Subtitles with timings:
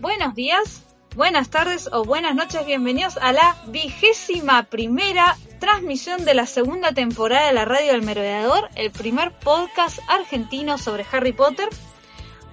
[0.00, 0.82] Buenos días,
[1.14, 7.46] buenas tardes o buenas noches, bienvenidos a la vigésima primera transmisión de la segunda temporada
[7.46, 11.70] de la Radio del Merodeador, el primer podcast argentino sobre Harry Potter.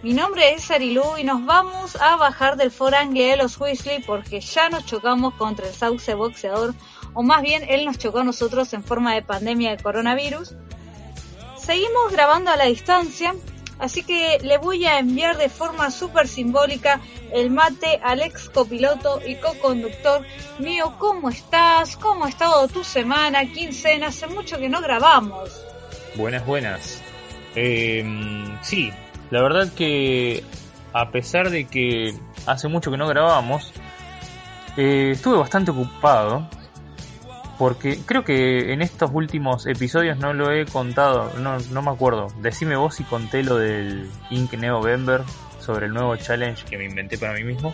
[0.04, 4.40] Mi nombre es Arilu y nos vamos a bajar del forangle de los Weasley porque
[4.40, 6.74] ya nos chocamos contra el sauce boxeador,
[7.14, 10.56] o más bien él nos chocó a nosotros en forma de pandemia de coronavirus.
[11.58, 13.36] Seguimos grabando a la distancia,
[13.84, 17.02] así que le voy a enviar de forma súper simbólica
[17.34, 20.26] el mate al ex copiloto y co-conductor
[20.60, 20.96] mío.
[21.00, 21.98] ¿Cómo estás?
[21.98, 24.08] ¿Cómo ha estado tu semana, quincena?
[24.08, 25.50] Hace mucho que no grabamos.
[26.16, 27.02] Buenas, buenas.
[27.56, 28.04] Eh,
[28.62, 28.92] sí,
[29.30, 30.44] la verdad que
[30.94, 32.14] a pesar de que
[32.46, 33.74] hace mucho que no grabábamos,
[34.78, 36.48] eh, estuve bastante ocupado.
[37.64, 42.28] Porque creo que en estos últimos episodios no lo he contado, no, no me acuerdo.
[42.42, 45.22] Decime vos si conté lo del Ink November
[45.62, 47.74] sobre el nuevo challenge que me inventé para mí mismo.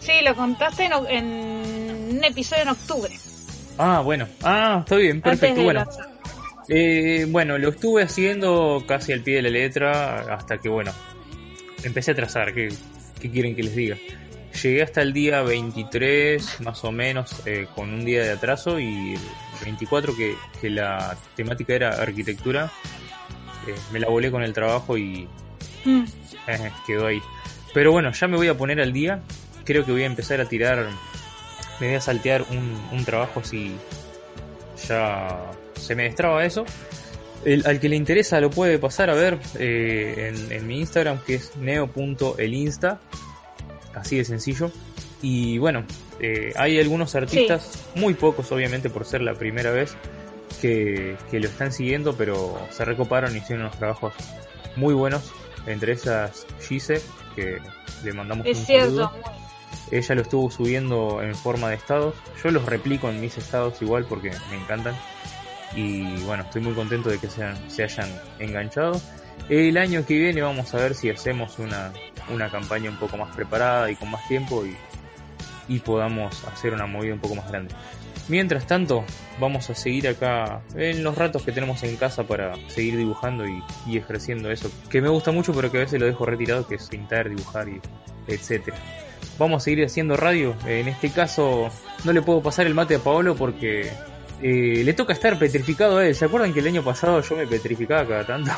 [0.00, 3.16] Sí, lo contaste en, en un episodio en octubre.
[3.78, 4.26] Ah, bueno.
[4.42, 5.62] Ah, está bien, perfecto.
[5.62, 5.86] Bueno.
[6.68, 10.90] Eh, bueno, lo estuve haciendo casi al pie de la letra hasta que, bueno,
[11.84, 12.52] empecé a trazar.
[12.52, 12.70] ¿Qué,
[13.20, 13.96] qué quieren que les diga?
[14.62, 19.14] Llegué hasta el día 23, más o menos, eh, con un día de atraso y
[19.14, 19.20] el
[19.64, 22.70] 24 que, que la temática era arquitectura.
[23.66, 25.28] eh, me la volé con el trabajo y
[25.84, 26.04] Mm.
[26.48, 27.20] eh, quedó ahí.
[27.74, 29.20] Pero bueno, ya me voy a poner al día.
[29.64, 30.88] Creo que voy a empezar a tirar.
[31.78, 33.76] Me voy a saltear un, un trabajo si
[34.88, 36.64] ya se me destraba eso.
[37.44, 41.36] El- al que le interesa lo puede pasar a ver en, en mi Instagram que
[41.36, 43.00] es neo.elinsta.
[43.94, 44.70] Así de sencillo.
[45.22, 45.84] Y bueno,
[46.20, 49.96] eh, hay algunos artistas, muy pocos obviamente por ser la primera vez,
[50.60, 54.14] que, que lo están siguiendo, pero se recoparon y hicieron unos trabajos
[54.76, 55.32] muy buenos.
[55.66, 57.02] Entre esas Gise,
[57.36, 57.58] que
[58.04, 58.86] le mandamos Es un cierto.
[58.86, 59.12] saludo.
[59.90, 62.14] Ella lo estuvo subiendo en forma de estados.
[62.42, 64.94] Yo los replico en mis estados igual porque me encantan.
[65.74, 69.00] Y bueno, estoy muy contento de que sean, se hayan enganchado.
[69.48, 71.92] El año que viene vamos a ver si hacemos una,
[72.32, 74.76] una campaña un poco más preparada y con más tiempo y,
[75.68, 77.74] y podamos hacer una movida un poco más grande.
[78.28, 79.04] Mientras tanto,
[79.40, 83.62] vamos a seguir acá en los ratos que tenemos en casa para seguir dibujando y,
[83.86, 86.74] y ejerciendo eso que me gusta mucho pero que a veces lo dejo retirado, que
[86.74, 87.80] es pintar, dibujar y
[88.26, 88.76] etcétera.
[89.38, 90.54] Vamos a seguir haciendo radio.
[90.66, 91.70] En este caso
[92.04, 93.90] no le puedo pasar el mate a Paolo porque
[94.42, 96.14] eh, le toca estar petrificado a él.
[96.14, 98.52] ¿Se acuerdan que el año pasado yo me petrificaba cada tanto?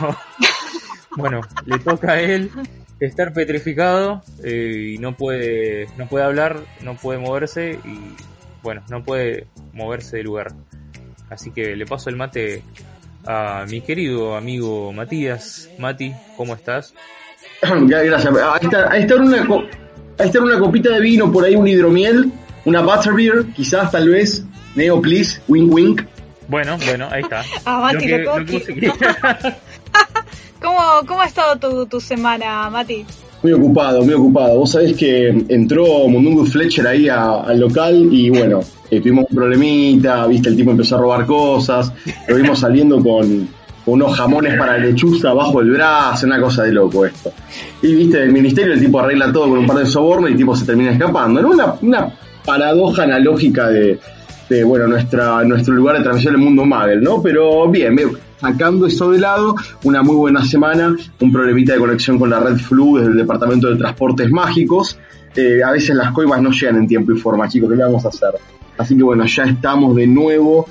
[1.16, 2.50] bueno, le toca a él
[3.00, 7.98] estar petrificado eh, y no puede, no puede hablar, no puede moverse y
[8.62, 10.52] bueno, no puede moverse de lugar.
[11.30, 12.62] Así que le paso el mate
[13.26, 15.70] a mi querido amigo Matías.
[15.78, 16.94] Mati, ¿cómo estás?
[17.88, 18.34] Ya, gracias.
[18.36, 19.64] Ahí está, ahí está una, co-
[20.18, 22.30] ahí está una copita de vino, por ahí un hidromiel,
[22.64, 24.44] una butterbeer, quizás, tal vez.
[24.74, 26.02] Neo, please, wink, wink.
[26.48, 27.42] Bueno, bueno, ahí está.
[27.64, 28.92] Ah, Mati, Lo que- lo que.
[30.60, 33.04] ¿Cómo, ¿Cómo ha estado tu, tu semana, Mati?
[33.42, 34.58] Muy ocupado, muy ocupado.
[34.58, 40.26] Vos sabés que entró Mundungus Fletcher ahí al local y bueno, eh, tuvimos un problemita,
[40.26, 41.92] viste, el tipo empezó a robar cosas,
[42.28, 43.48] lo vimos saliendo con,
[43.86, 47.32] unos jamones para lechuza bajo el brazo, una cosa de loco esto.
[47.82, 50.38] Y viste, el ministerio el tipo arregla todo con un par de sobornos y el
[50.38, 51.40] tipo se termina escapando.
[51.40, 51.50] ¿no?
[51.50, 52.12] Una, una
[52.44, 53.98] paradoja analógica de,
[54.64, 57.22] bueno, nuestra, nuestro lugar de transmisión del mundo Magel, ¿no?
[57.22, 59.54] Pero bien, bien, sacando eso de lado,
[59.84, 63.68] una muy buena semana, un problemita de conexión con la red Flu desde el Departamento
[63.68, 64.98] de Transportes Mágicos.
[65.36, 68.04] Eh, a veces las coimas no llegan en tiempo y forma, chicos, ¿qué le vamos
[68.04, 68.30] a hacer?
[68.78, 70.66] Así que bueno, ya estamos de nuevo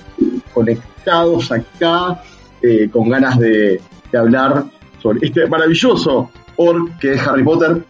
[0.53, 2.21] conectados acá,
[2.61, 3.79] eh, con ganas de,
[4.11, 4.65] de hablar
[5.01, 7.83] sobre este maravilloso org, que es Harry Potter.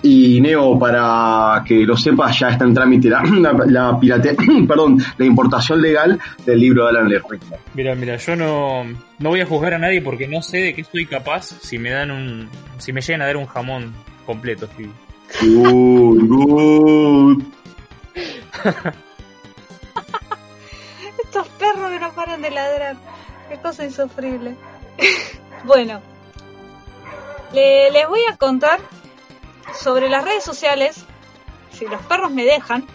[0.00, 3.22] Y Neo, para que lo sepas, ya está en trámite la,
[3.66, 4.36] la, pirate,
[4.68, 7.40] perdón, la importación legal del libro de Alan Rickman.
[7.74, 8.84] Mira, mira, yo no,
[9.18, 11.90] no voy a juzgar a nadie porque no sé de qué estoy capaz si me
[11.90, 12.48] dan un,
[12.78, 13.92] si me llegan a dar un jamón
[14.24, 14.68] completo.
[14.76, 14.88] Sí.
[15.42, 17.42] Good, good.
[21.24, 22.96] Estos perros que no paran de ladrar.
[23.48, 24.54] Qué cosa insufrible.
[25.64, 26.00] bueno,
[27.52, 28.78] le- les voy a contar
[29.80, 31.04] sobre las redes sociales,
[31.72, 32.86] si los perros me dejan,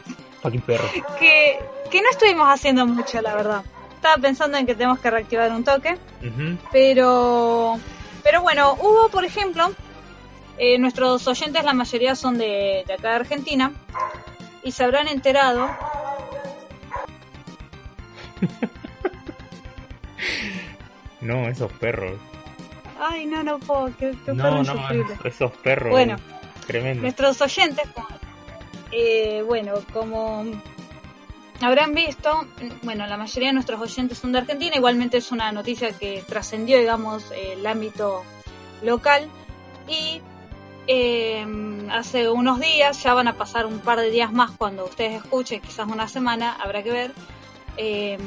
[0.65, 0.83] perro.
[1.19, 1.59] que,
[1.89, 3.63] que no estuvimos haciendo mucho, la verdad.
[3.95, 5.97] Estaba pensando en que tenemos que reactivar un toque,
[6.71, 7.80] pero,
[8.21, 9.71] pero bueno, hubo, por ejemplo,
[10.57, 13.71] eh, nuestros oyentes, la mayoría son de, de acá de Argentina,
[14.62, 15.69] y se habrán enterado
[21.21, 22.19] No, esos perros.
[23.00, 25.18] Ay, no, no puedo, qué perro No, no, insufrible.
[25.24, 25.91] esos perros.
[25.91, 26.18] Bueno.
[27.01, 27.88] Nuestros oyentes,
[28.92, 30.45] eh, bueno, como
[31.62, 32.45] habrán visto,
[32.83, 36.77] bueno, la mayoría de nuestros oyentes son de Argentina, igualmente es una noticia que trascendió,
[36.77, 38.24] digamos, el ámbito
[38.81, 39.30] local.
[39.88, 40.21] Y
[40.88, 41.45] eh,
[41.92, 45.62] hace unos días, ya van a pasar un par de días más cuando ustedes escuchen,
[45.62, 47.13] quizás una semana, habrá que ver,
[47.77, 48.18] eh,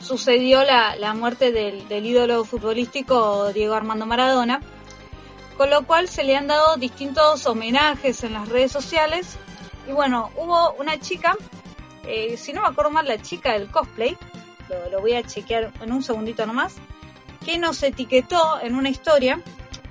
[0.00, 4.60] sucedió la, la muerte del, del ídolo futbolístico Diego Armando Maradona,
[5.62, 9.36] con lo cual se le han dado distintos homenajes en las redes sociales.
[9.88, 11.36] Y bueno, hubo una chica,
[12.04, 14.18] eh, si no me acuerdo mal, la chica del cosplay,
[14.90, 16.74] lo, voy a chequear en un segundito nomás,
[17.44, 19.40] que nos etiquetó en una historia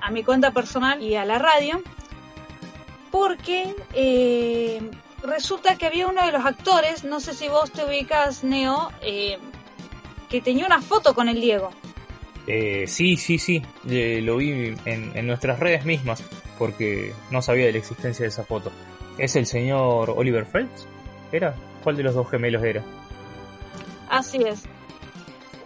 [0.01, 1.81] a mi cuenta personal y a la radio,
[3.09, 4.91] porque eh,
[5.23, 9.39] resulta que había uno de los actores, no sé si vos te ubicas, Neo, eh,
[10.27, 11.71] que tenía una foto con el Diego.
[12.47, 13.61] Eh, sí, sí, sí.
[13.89, 16.23] Eh, lo vi en, en nuestras redes mismas
[16.57, 18.71] porque no sabía de la existencia de esa foto.
[19.17, 20.87] ¿Es el señor Oliver Phelps?
[21.31, 21.55] ¿Era?
[21.83, 22.83] ¿Cuál de los dos gemelos era?
[24.09, 24.63] Así es.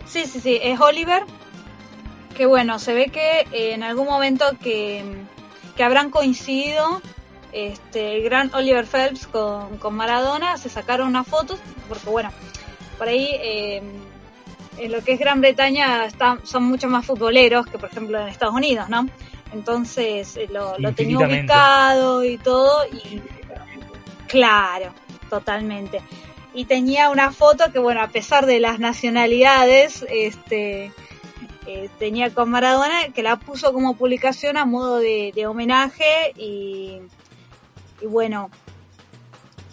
[0.05, 1.23] Sí, sí, sí, es Oliver.
[2.35, 5.03] Que bueno, se ve que eh, en algún momento que,
[5.75, 7.01] que habrán coincidido
[7.51, 12.31] este, el gran Oliver Phelps con, con Maradona, se sacaron unas fotos, porque bueno,
[12.97, 13.81] por ahí eh,
[14.77, 18.27] en lo que es Gran Bretaña está, son mucho más futboleros que por ejemplo en
[18.27, 19.07] Estados Unidos, ¿no?
[19.53, 23.21] Entonces eh, lo, lo tenía ubicado y todo, y
[24.27, 24.93] claro,
[25.29, 26.01] totalmente.
[26.53, 30.91] Y tenía una foto que bueno a pesar de las nacionalidades este
[31.67, 36.99] eh, tenía con Maradona que la puso como publicación a modo de, de homenaje y,
[38.01, 38.51] y bueno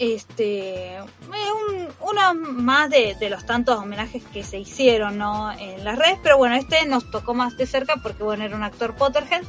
[0.02, 0.98] este
[1.30, 5.52] un- uno más de, de los tantos homenajes que se hicieron ¿no?
[5.52, 8.62] en las redes pero bueno este nos tocó más de cerca porque bueno era un
[8.62, 9.42] actor Potterhead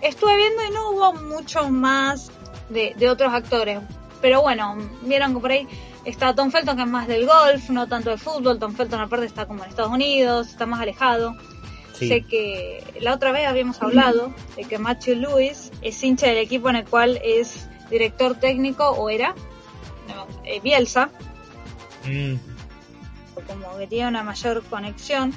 [0.00, 2.30] estuve viendo y no hubo muchos más
[2.68, 3.80] de, de otros actores
[4.20, 5.68] pero bueno vieron que por ahí
[6.04, 8.58] Está Tom Felton, que es más del golf, no tanto del fútbol.
[8.58, 11.34] Tom Felton, aparte, está como en Estados Unidos, está más alejado.
[11.94, 12.08] Sí.
[12.08, 16.68] Sé que la otra vez habíamos hablado de que Matthew Lewis es hincha del equipo
[16.68, 19.34] en el cual es director técnico, o era,
[20.08, 21.10] no, eh, Bielsa,
[22.06, 22.34] Mm,
[23.46, 25.34] como que tiene una mayor conexión.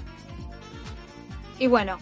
[1.59, 1.97] Y bueno,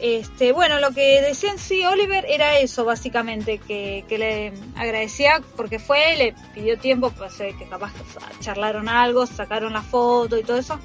[0.00, 5.42] este, bueno, lo que decía en sí Oliver era eso, básicamente, que, que le agradecía
[5.56, 7.92] porque fue, le pidió tiempo, pues sé que capaz
[8.40, 10.78] charlaron algo, sacaron la foto y todo eso.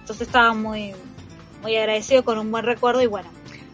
[0.00, 0.92] Entonces estaba muy,
[1.62, 3.30] muy agradecido con un buen recuerdo y bueno,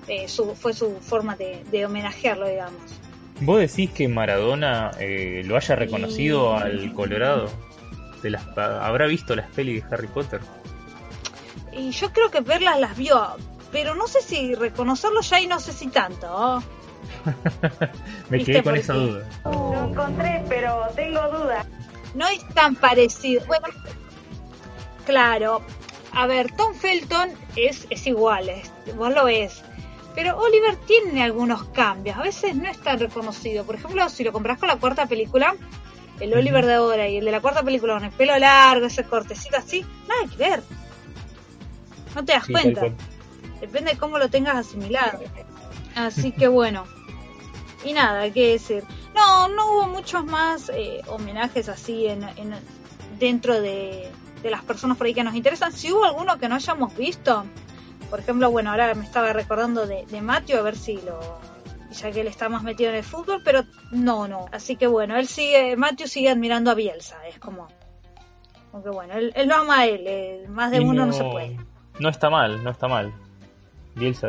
[0.09, 3.00] eh, su, fue su forma de, de homenajearlo, digamos.
[3.41, 7.51] ¿Vos decís que Maradona eh, lo haya reconocido Y- al Colorado?
[8.23, 10.41] De las, ¿Habrá visto las pelis de Harry Potter?
[11.73, 13.37] Y yo creo que verlas las vio,
[13.73, 16.27] pero no sé si reconocerlo ya y no sé si tanto.
[16.31, 16.63] ¿oh?
[18.29, 19.25] Me ¿Viste quedé con esa duda.
[19.45, 21.67] Lo encontré, pero tengo dudas.
[22.15, 23.43] no es tan parecido.
[23.47, 23.69] Bueno,
[25.07, 25.63] claro.
[26.13, 29.63] A ver, Tom Felton es, es igual, es- vos lo ves.
[30.15, 32.17] Pero Oliver tiene algunos cambios.
[32.19, 33.65] A veces no es tan reconocido.
[33.65, 35.55] Por ejemplo, si lo compras con la cuarta película,
[36.19, 39.05] el Oliver de ahora y el de la cuarta película con el pelo largo, ese
[39.05, 40.63] cortecito así, nada que ver.
[42.15, 42.83] No te das Sí, cuenta.
[43.61, 45.21] Depende de cómo lo tengas asimilado.
[45.95, 46.85] Así que bueno.
[47.85, 48.85] Y nada, qué decir.
[49.15, 52.55] No, no hubo muchos más eh, homenajes así en, en-
[53.19, 54.11] dentro de,
[54.43, 55.73] de las personas por ahí que nos interesan.
[55.73, 57.45] Si hubo alguno que no hayamos visto,
[58.11, 61.41] por ejemplo, bueno, ahora me estaba recordando de, de Matthew, a ver si lo.
[61.93, 64.47] ya que él está más metido en el fútbol, pero no, no.
[64.53, 67.69] Así que bueno, él sigue, Matthew sigue admirando a Bielsa, es como.
[68.71, 71.13] Como que bueno, él, él lo ama a él, eh, más de Y uno no
[71.13, 71.59] se puede.
[71.99, 73.13] No está mal, no está mal.
[73.95, 74.29] Bielsa,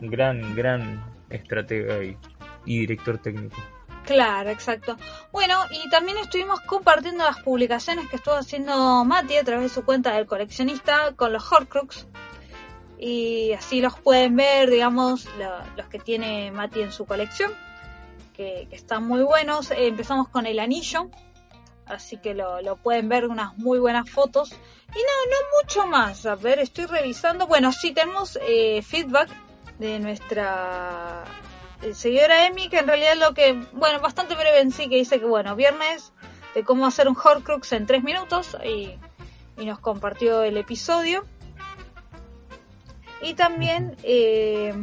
[0.00, 2.16] gran, gran estratega y
[2.64, 3.56] y director técnico.
[4.04, 4.96] Claro, exacto.
[5.30, 9.84] Bueno, y también estuvimos compartiendo las publicaciones que estuvo haciendo Mati a través de su
[9.84, 12.06] cuenta del coleccionista con los Horcrux.
[13.02, 17.50] Y así los pueden ver, digamos, lo- los que tiene Mati en su colección,
[18.36, 19.70] que, están muy buenos.
[19.70, 21.08] Eh, empezamos con el anillo,
[21.86, 24.50] así que lo, pueden ver, unas muy buenas fotos.
[24.52, 26.26] Y no, no mucho más.
[26.26, 27.46] A ver, estoy revisando.
[27.46, 29.30] Bueno, sí tenemos eh, feedback
[29.78, 31.24] de nuestra
[31.80, 35.18] eh, seguidora Emi, que en realidad lo que, bueno, bastante breve en sí, que dice
[35.20, 36.12] que, bueno, viernes
[36.54, 38.98] de cómo hacer un Horcrux en tres minutos y
[39.64, 41.24] nos compartió el episodio.
[43.22, 44.74] Y también eh,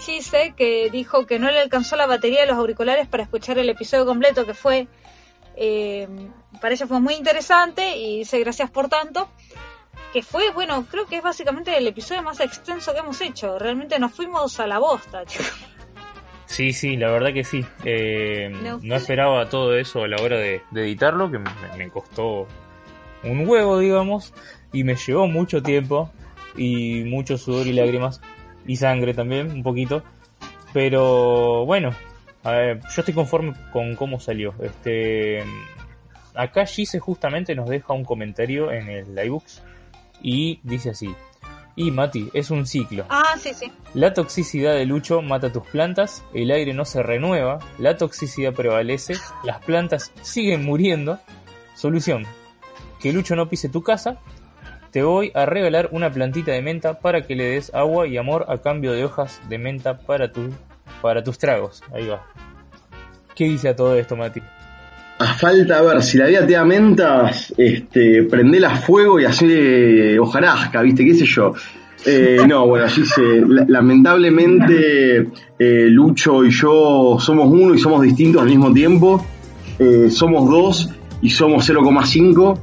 [0.00, 3.68] Gise, que dijo que no le alcanzó la batería de los auriculares para escuchar el
[3.68, 4.88] episodio completo, que fue,
[5.56, 6.08] eh,
[6.60, 9.28] para ella fue muy interesante y dice gracias por tanto
[10.12, 13.58] que fue, bueno, creo que es básicamente el episodio más extenso que hemos hecho.
[13.60, 15.52] Realmente nos fuimos a la bosta, chicos.
[16.46, 17.64] Sí, sí, la verdad que sí.
[17.84, 18.80] Eh, No.
[18.82, 22.48] no esperaba todo eso a la hora de, de editarlo, que me, me costó
[23.22, 24.32] un huevo, digamos,
[24.72, 26.10] y me llevó mucho tiempo
[26.56, 28.20] y mucho sudor y lágrimas
[28.66, 30.02] y sangre también, un poquito.
[30.72, 31.94] Pero bueno,
[32.44, 34.54] a ver, yo estoy conforme con cómo salió.
[34.60, 35.42] Este,
[36.34, 39.62] acá Gise justamente nos deja un comentario en el iBooks
[40.22, 41.14] y dice así.
[41.76, 43.06] Y Mati, es un ciclo.
[43.08, 43.72] Ah, sí, sí.
[43.94, 49.14] La toxicidad de Lucho mata tus plantas, el aire no se renueva, la toxicidad prevalece,
[49.44, 51.18] las plantas siguen muriendo.
[51.74, 52.26] Solución,
[53.00, 54.20] que Lucho no pise tu casa,
[54.90, 58.46] te voy a regalar una plantita de menta para que le des agua y amor
[58.48, 60.30] a cambio de hojas de menta para,
[61.02, 61.82] para tus tragos.
[61.94, 62.26] Ahí va.
[63.34, 64.40] ¿Qué dice a todo esto, Mati?
[65.18, 70.16] A falta, a ver, si la vida te da mentas, este, prendela fuego y así
[70.18, 71.04] hojarasca, ¿viste?
[71.04, 71.52] ¿Qué sé yo?
[72.06, 73.20] Eh, no, bueno, así se.
[73.46, 75.28] la- lamentablemente,
[75.58, 79.24] eh, Lucho y yo somos uno y somos distintos al mismo tiempo.
[79.78, 80.90] Eh, somos dos
[81.22, 82.58] y somos 0,5.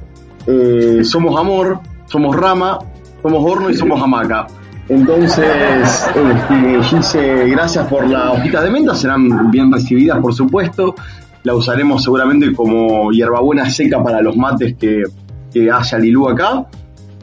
[0.48, 2.80] Eh, somos amor, somos rama,
[3.22, 4.48] somos horno y somos hamaca.
[4.90, 10.96] Entonces, este, Gise, gracias por las hojitas de menta, serán bien recibidas, por supuesto.
[11.44, 15.04] La usaremos seguramente como hierbabuena seca para los mates que,
[15.54, 16.66] que hace Lilú acá.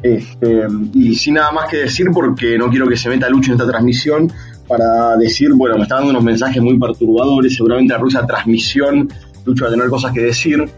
[0.02, 3.58] Este, y sin nada más que decir, porque no quiero que se meta Lucho en
[3.58, 4.30] esta transmisión,
[4.68, 9.08] para decir, bueno, me está dando unos mensajes muy perturbadores, seguramente a la transmisión,
[9.46, 10.68] Lucho va a tener cosas que decir.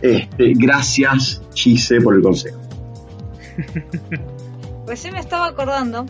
[0.00, 2.65] Este, gracias, Gise, por el consejo.
[4.86, 6.06] Recién me estaba acordando,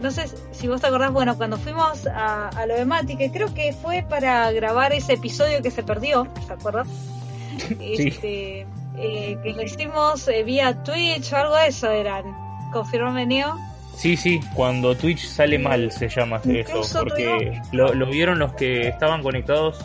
[0.00, 3.30] no sé si vos te acordás, bueno, cuando fuimos a, a lo de Mati, que
[3.30, 6.88] creo que fue para grabar ese episodio que se perdió, ¿te acuerdas?
[7.80, 8.66] Este,
[8.96, 12.24] eh, que lo hicimos eh, vía Twitch o algo de eso eran.
[12.72, 13.56] Confirmame, Neo.
[13.96, 18.88] Sí, sí, cuando Twitch sale mal se llama eso, porque lo, lo vieron los que
[18.88, 19.78] estaban conectados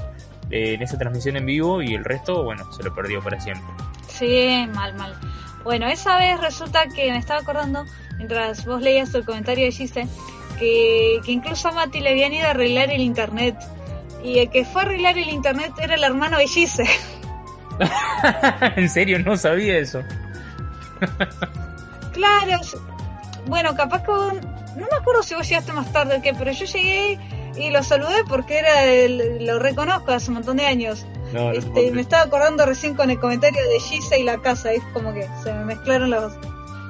[0.50, 3.68] eh, en esa transmisión en vivo y el resto, bueno, se lo perdió para siempre.
[4.08, 5.14] Sí, mal, mal.
[5.64, 7.86] Bueno, esa vez resulta que me estaba acordando,
[8.18, 10.08] mientras vos leías el comentario de Gise,
[10.58, 13.56] que, que incluso a Mati le habían ido a arreglar el internet.
[14.24, 16.86] Y el que fue a arreglar el internet era el hermano de Gise.
[18.76, 20.04] en serio, no sabía eso.
[22.12, 22.60] Claro,
[23.46, 24.34] bueno, capaz que vos-
[24.76, 27.18] no me acuerdo si vos llegaste más tarde o qué, pero yo llegué
[27.56, 31.06] y lo saludé porque era el- lo reconozco hace un montón de años.
[31.34, 34.84] No, Este, me estaba acordando recién con el comentario de Gise y la casa, es
[34.94, 36.34] como que se me mezclaron las,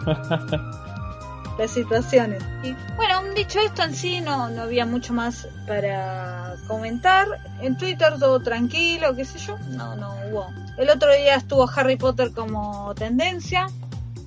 [1.58, 2.44] las situaciones.
[2.64, 7.28] Y bueno, dicho esto en sí, no, no había mucho más para comentar.
[7.62, 10.48] En Twitter todo tranquilo, qué sé yo, no, no hubo.
[10.78, 13.68] El otro día estuvo Harry Potter como tendencia,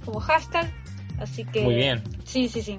[0.05, 0.71] como hashtag,
[1.19, 1.63] así que...
[1.63, 2.03] Muy bien.
[2.25, 2.77] Sí, sí, sí,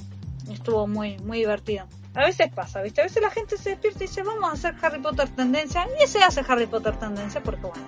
[0.51, 1.85] estuvo muy, muy divertido.
[2.15, 3.01] A veces pasa, ¿viste?
[3.01, 5.87] A veces la gente se despierta y dice, vamos a hacer Harry Potter tendencia.
[6.03, 7.83] Y se hace Harry Potter tendencia porque, bueno,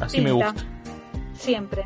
[0.00, 0.54] Así me gusta.
[1.34, 1.84] Siempre.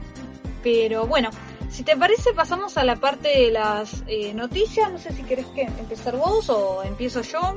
[0.63, 1.31] Pero bueno,
[1.71, 4.93] si te parece, pasamos a la parte de las eh, noticias.
[4.93, 7.57] No sé si querés que empezar vos o empiezo yo.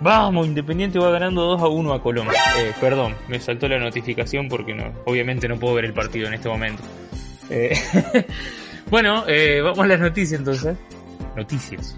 [0.00, 2.28] Vamos, Independiente va ganando 2 a 1 a Colón.
[2.58, 6.34] Eh, perdón, me saltó la notificación porque no, obviamente no puedo ver el partido en
[6.34, 6.82] este momento.
[7.50, 7.76] Eh,
[8.90, 10.76] bueno, eh, vamos a las noticias entonces.
[11.34, 11.96] Noticias.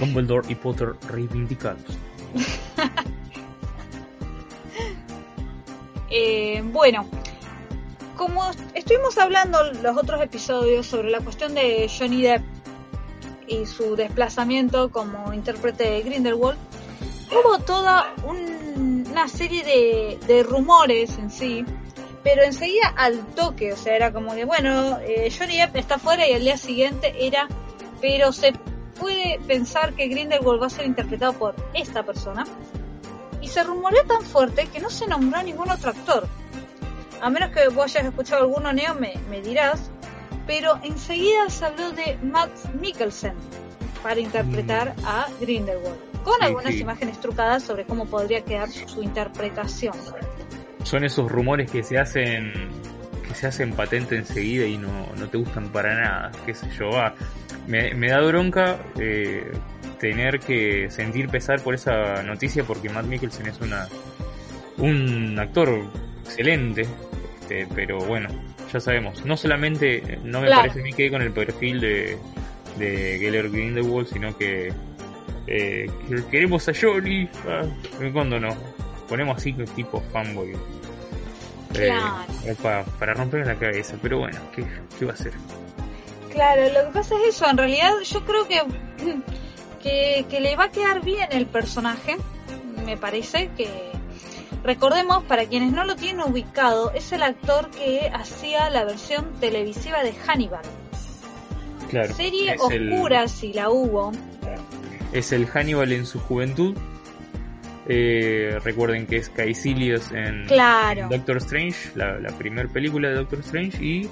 [0.00, 1.84] Dumbledore y Potter reivindicados.
[6.10, 7.06] Eh, bueno,
[8.16, 12.42] como estuvimos hablando los otros episodios sobre la cuestión de Johnny Depp
[13.46, 16.58] y su desplazamiento como intérprete de Grindelwald,
[17.30, 21.64] hubo toda un- una serie de, rumores en sí,
[22.24, 26.28] pero enseguida al toque, o sea, era como que, bueno, eh, Johnny Depp está fuera
[26.28, 27.46] y al día siguiente era,
[28.00, 28.52] pero se
[29.00, 32.44] puede pensar que Grindelwald va a ser interpretado por esta persona.
[33.40, 36.28] Y se rumoreó tan fuerte que no se nombró ningún otro actor.
[37.20, 39.90] A menos que vos hayas escuchado alguno neo, me, me dirás.
[40.46, 43.34] Pero enseguida se habló de Matt Mikkelsen
[44.02, 45.98] para interpretar a Grindelwald.
[46.22, 46.80] Con algunas sí.
[46.80, 49.94] imágenes trucadas sobre cómo podría quedar su, su interpretación.
[50.82, 52.52] Son esos rumores que se hacen
[53.30, 56.90] que se hacen patente enseguida y no, no te gustan para nada, qué sé yo,
[56.90, 57.14] va.
[57.66, 59.50] Me, me da bronca eh,
[60.00, 63.86] tener que sentir pesar por esa noticia porque Matt Mikkelsen es una
[64.78, 65.68] un actor
[66.24, 66.86] excelente,
[67.40, 68.28] este, pero bueno,
[68.72, 70.62] ya sabemos, no solamente no me Claro.
[70.62, 72.16] parece a mí que con el perfil de,
[72.78, 74.72] de Geller Grindelwald, sino que
[75.46, 77.62] eh, que queremos a Johnny, ah,
[78.12, 78.56] cuando no,
[79.08, 80.52] ponemos así tipo fanboy.
[81.72, 82.24] Claro.
[82.46, 84.64] Eh, pa- para romper la cabeza, pero bueno, ¿qué,
[84.98, 85.32] qué va a hacer?
[86.32, 88.62] Claro, lo que pasa es eso, en realidad yo creo que,
[89.82, 92.16] que, que le va a quedar bien el personaje,
[92.84, 93.90] me parece que...
[94.62, 100.02] Recordemos, para quienes no lo tienen ubicado, es el actor que hacía la versión televisiva
[100.02, 100.60] de Hannibal.
[101.88, 104.12] Claro, Serie el- oscura si la hubo.
[105.12, 106.76] es el Hannibal en su juventud.
[107.88, 111.08] Eh, recuerden que es Caecilius en Claro.
[111.10, 114.08] Doctor Strange, la, la primera película de Doctor Strange, y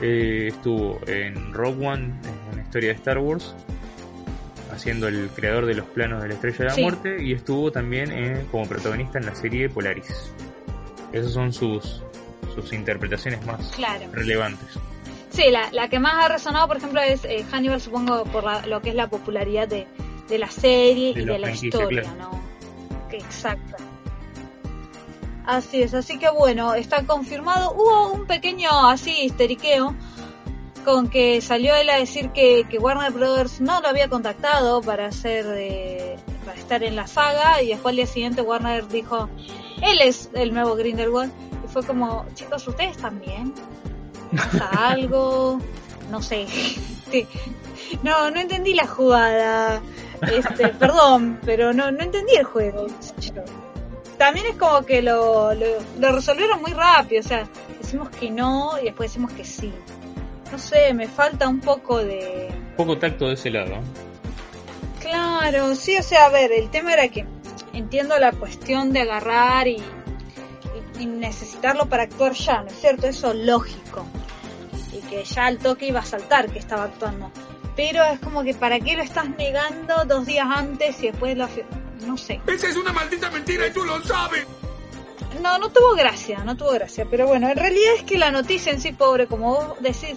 [0.00, 3.54] eh, estuvo en Rogue One, en una historia de Star Wars,
[4.72, 6.82] haciendo el creador de los planos de la Estrella de la Sí.
[6.82, 10.32] Muerte, y estuvo también eh, como protagonista en la serie Polaris.
[11.12, 12.02] Esas son sus,
[12.54, 14.04] sus interpretaciones más Claro.
[14.12, 14.68] relevantes.
[15.30, 18.66] Sí, la, la que más ha resonado, por ejemplo, es eh, Hannibal, supongo, por la-
[18.66, 19.86] lo que es la popularidad de,
[20.28, 22.18] de la serie De y de la historia, claro.
[22.32, 22.40] ¿no?
[23.12, 23.76] Exacto.
[25.46, 27.72] Así es, así que bueno, está confirmado.
[27.72, 29.94] Hubo un pequeño así histeriqueo
[30.84, 35.06] con que salió él a decir que, que Warner Brothers no lo había contactado para
[35.06, 39.28] hacer eh, para estar en la saga y después al día siguiente Warner dijo
[39.82, 41.32] él es el nuevo Grindelwald
[41.62, 43.52] y fue como chicos ustedes también
[44.34, 45.60] pasa algo
[46.10, 46.46] no sé
[47.10, 47.26] Este,
[48.02, 49.82] no no entendí la jugada.
[50.22, 52.86] Este perdón pero no no entendí el juego
[54.20, 55.66] también es como que lo, lo,
[55.98, 57.48] lo resolvieron muy rápido o sea
[57.80, 59.72] decimos que no y después decimos que sí
[60.52, 62.48] no sé, me falta un poco de...
[62.76, 63.76] Poco tacto de ese lado.
[65.00, 67.24] Claro, sí, o sea, a ver, el tema era que
[67.72, 69.76] entiendo la cuestión de agarrar y,
[70.98, 73.06] y- y necesitarlo para actuar ya, ¿no es cierto?
[73.06, 74.04] Eso lógico.
[74.92, 77.30] Y que ya al toque iba a saltar que estaba actuando.
[77.76, 81.48] Pero es como que para qué lo estás negando dos días antes y después lo...
[82.06, 82.40] No sé.
[82.46, 84.46] Esa es una maldita mentira y tú lo sabes.
[85.42, 87.06] No, no tuvo gracia, no tuvo gracia.
[87.10, 90.16] Pero bueno, en realidad es que la noticia en sí, pobre, como vos decís,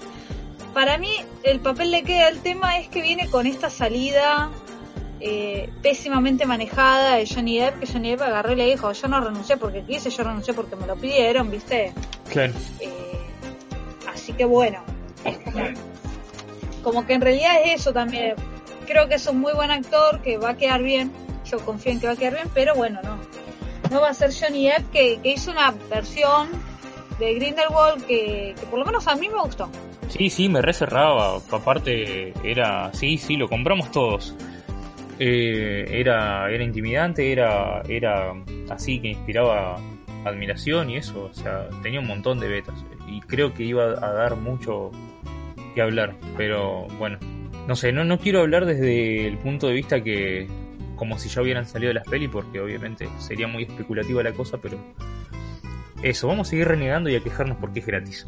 [0.74, 2.30] para mí el papel le queda.
[2.30, 4.50] El tema es que viene con esta salida
[5.20, 9.22] eh, pésimamente manejada de Johnny Depp, que Johnny Depp agarró y le dijo, yo no
[9.22, 11.94] renuncié porque quise, yo renuncié porque me lo pidieron, ¿viste?
[12.30, 12.54] Claro.
[12.80, 12.90] Eh,
[14.14, 14.84] así que bueno,
[15.24, 15.60] es como,
[16.84, 18.36] como que en realidad es eso también.
[18.86, 21.12] Creo que es un muy buen actor, que va a quedar bien.
[21.46, 23.18] Yo confío en que va a quedar bien, pero bueno, no.
[23.92, 26.50] No va a ser Johnny Depp, que, que hizo una versión
[27.20, 29.70] de Grindelwald que, que por lo menos a mí me gustó.
[30.10, 31.38] Sí, sí, me reserraba.
[31.52, 32.94] Aparte, era.
[32.94, 34.36] Sí, sí, lo compramos todos.
[35.20, 38.34] Eh, era, era intimidante, era, era
[38.70, 39.80] así que inspiraba
[40.26, 41.30] admiración y eso.
[41.32, 42.84] O sea, tenía un montón de betas.
[43.08, 44.92] Y creo que iba a dar mucho
[45.76, 46.16] que hablar.
[46.38, 47.18] Pero bueno,
[47.68, 50.48] no sé, no, no quiero hablar desde el punto de vista que.
[51.04, 54.78] Como si ya hubieran salido las peli, porque obviamente sería muy especulativa la cosa, pero.
[56.02, 58.26] Eso, vamos a seguir renegando y a quejarnos porque es gratis.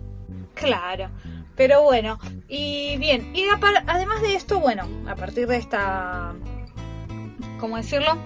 [0.55, 1.09] Claro,
[1.55, 3.45] pero bueno, y bien, y
[3.88, 6.33] además de esto, bueno, a partir de esta,
[7.61, 8.17] ¿cómo decirlo?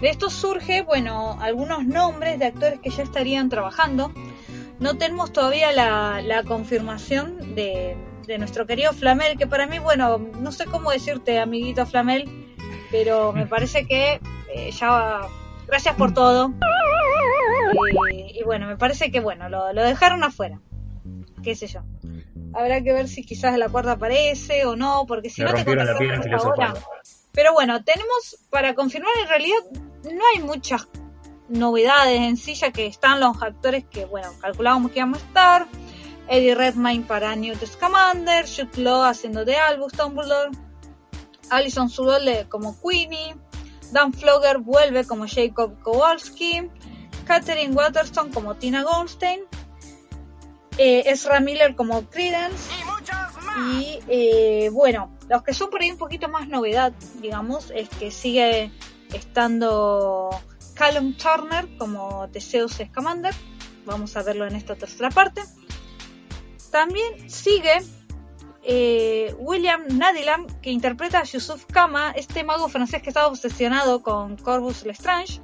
[0.00, 4.14] De esto surge, bueno, algunos nombres de actores que ya estarían trabajando.
[4.78, 10.16] No tenemos todavía la, la confirmación de, de nuestro querido Flamel, que para mí, bueno,
[10.18, 12.39] no sé cómo decirte, amiguito Flamel,
[12.90, 14.20] pero me parece que
[14.54, 15.20] eh, ya...
[15.66, 16.52] Gracias por todo.
[18.12, 20.60] Y, y bueno, me parece que, bueno, lo, lo dejaron afuera
[21.42, 21.80] qué sé yo.
[22.52, 25.96] Habrá que ver si quizás la cuarta aparece o no, porque si no te la
[26.36, 26.74] ahora.
[27.32, 29.58] Pero bueno, tenemos para confirmar en realidad
[30.04, 30.88] no hay muchas
[31.48, 35.66] novedades en sí, ya que están los actores que, bueno, calculábamos que íbamos a estar.
[36.28, 40.50] Eddie Redmayne para Newt Scamander, Jude Law haciendo de Albus Dumbledore,
[41.50, 43.36] Alison Sudole como Queenie,
[43.92, 46.70] Dan Flogger vuelve como Jacob Kowalski,
[47.26, 49.40] Katherine Waterston como Tina Goldstein,
[50.78, 52.70] eh, Ezra Miller como Credence
[53.58, 58.10] y eh, bueno, Los que son por ahí un poquito más novedad, digamos, es que
[58.10, 58.70] sigue
[59.12, 60.30] estando
[60.74, 63.34] Callum Turner como Teseus Scamander.
[63.84, 65.42] Vamos a verlo en esta tercera parte.
[66.70, 67.80] También sigue
[68.62, 74.36] eh, William Nadilam, que interpreta a Yusuf Kama, este mago francés que estaba obsesionado con
[74.36, 75.40] Corvus Lestrange.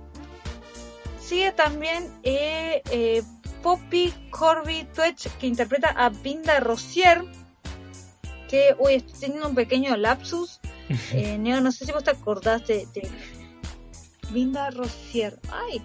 [1.21, 3.23] Sigue también eh, eh,
[3.63, 7.25] Poppy Corby Twitch, que interpreta a Binda Rosier.
[8.49, 10.61] Que, uy, estoy teniendo un pequeño lapsus.
[11.39, 13.09] Neo, no sé si vos te acordás de, de
[14.31, 15.41] Binda Rosier.
[15.51, 15.83] Ay.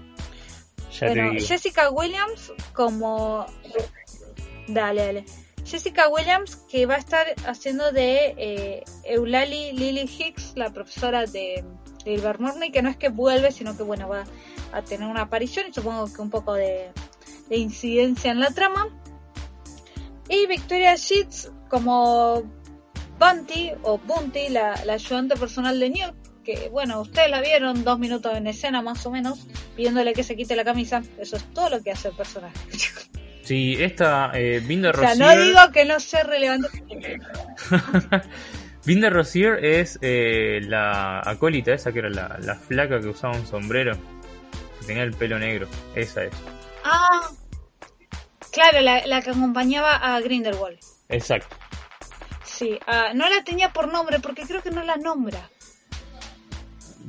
[0.99, 3.45] bueno, Jessica Williams como...
[4.67, 5.25] Dale, dale.
[5.65, 11.63] Jessica Williams, que va a estar haciendo de eh, Eulalie Lily Hicks, la profesora de,
[12.05, 14.23] de Morney, que no es que vuelve, sino que bueno, va
[14.71, 16.91] a tener una aparición y supongo que un poco de,
[17.49, 18.87] incidencia en la trama.
[20.29, 22.43] Y Victoria Sheets como
[23.19, 27.99] Bunty o Bunty, la, la ayudante personal de Newt, que bueno, ustedes la vieron dos
[27.99, 31.03] minutos en escena más o menos, pidiéndole que se quite la camisa.
[31.17, 32.57] Eso es todo lo que hace el personaje.
[33.51, 36.69] Sí, esta eh, Binder O sea, no digo que no sea relevante.
[38.85, 43.45] Binder Rosier es eh, la acólita esa que era la, la, flaca que usaba un
[43.45, 43.97] sombrero,
[44.79, 45.67] que tenía el pelo negro.
[45.95, 46.31] Esa es.
[46.85, 47.29] Ah,
[48.53, 50.79] claro, la, la que acompañaba a Grindelwald.
[51.09, 51.53] Exacto.
[52.45, 55.49] Sí, uh, no la tenía por nombre porque creo que no la nombra.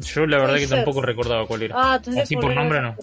[0.01, 1.77] Yo la verdad que tampoco recordaba cuál era.
[1.79, 2.97] Ah, Así por nombre no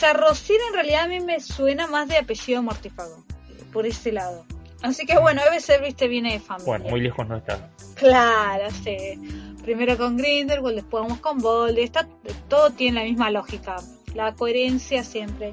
[0.00, 3.24] sea, Rosina en realidad a mí me suena más de apellido mortífago,
[3.72, 4.44] por ese lado.
[4.82, 6.66] Así que bueno, debe ser, viste, viene de familia.
[6.66, 7.70] Bueno, muy lejos no está.
[7.94, 8.96] Claro, sí.
[9.62, 11.78] Primero con Grindelwald, después vamos con Bold.
[11.78, 12.08] Está,
[12.48, 13.76] todo tiene la misma lógica.
[14.14, 15.52] La coherencia siempre.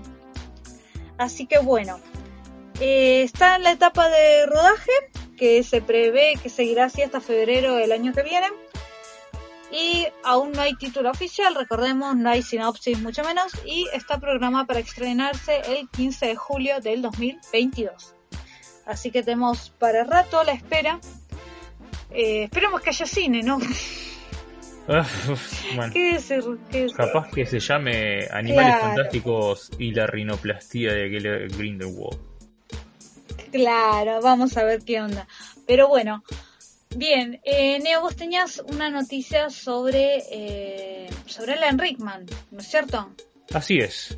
[1.17, 1.99] Así que bueno.
[2.79, 4.91] Eh, está en la etapa de rodaje,
[5.36, 8.47] que se prevé que seguirá así hasta febrero del año que viene.
[9.71, 14.65] Y aún no hay título oficial, recordemos, no hay sinopsis mucho menos, y está programada
[14.65, 18.15] para estrenarse el 15 de julio del 2022.
[18.86, 20.99] Así que tenemos para rato la espera.
[22.12, 23.60] Eh, esperemos que haya cine, ¿no?
[24.89, 25.06] Ah,
[25.75, 31.10] bueno, ¿Qué capaz que se llame Animales Fantásticos y la rinoplastía de
[31.49, 32.17] Grindelwald.
[33.51, 35.27] Claro, vamos a ver qué onda.
[35.65, 36.23] Pero bueno,
[36.97, 43.12] Bien, eh, Neo, vos tenías una noticia sobre, eh, sobre Alan Rickman, ¿no es cierto?
[43.53, 44.17] Así es.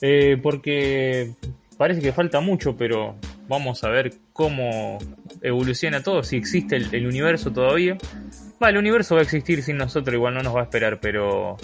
[0.00, 1.34] Eh, porque
[1.76, 3.16] parece que falta mucho, pero
[3.48, 4.98] vamos a ver cómo
[5.42, 7.98] evoluciona todo, si existe el, universo todavía.
[8.62, 11.56] Va, el universo va a existir sin nosotros, igual no nos va a esperar, pero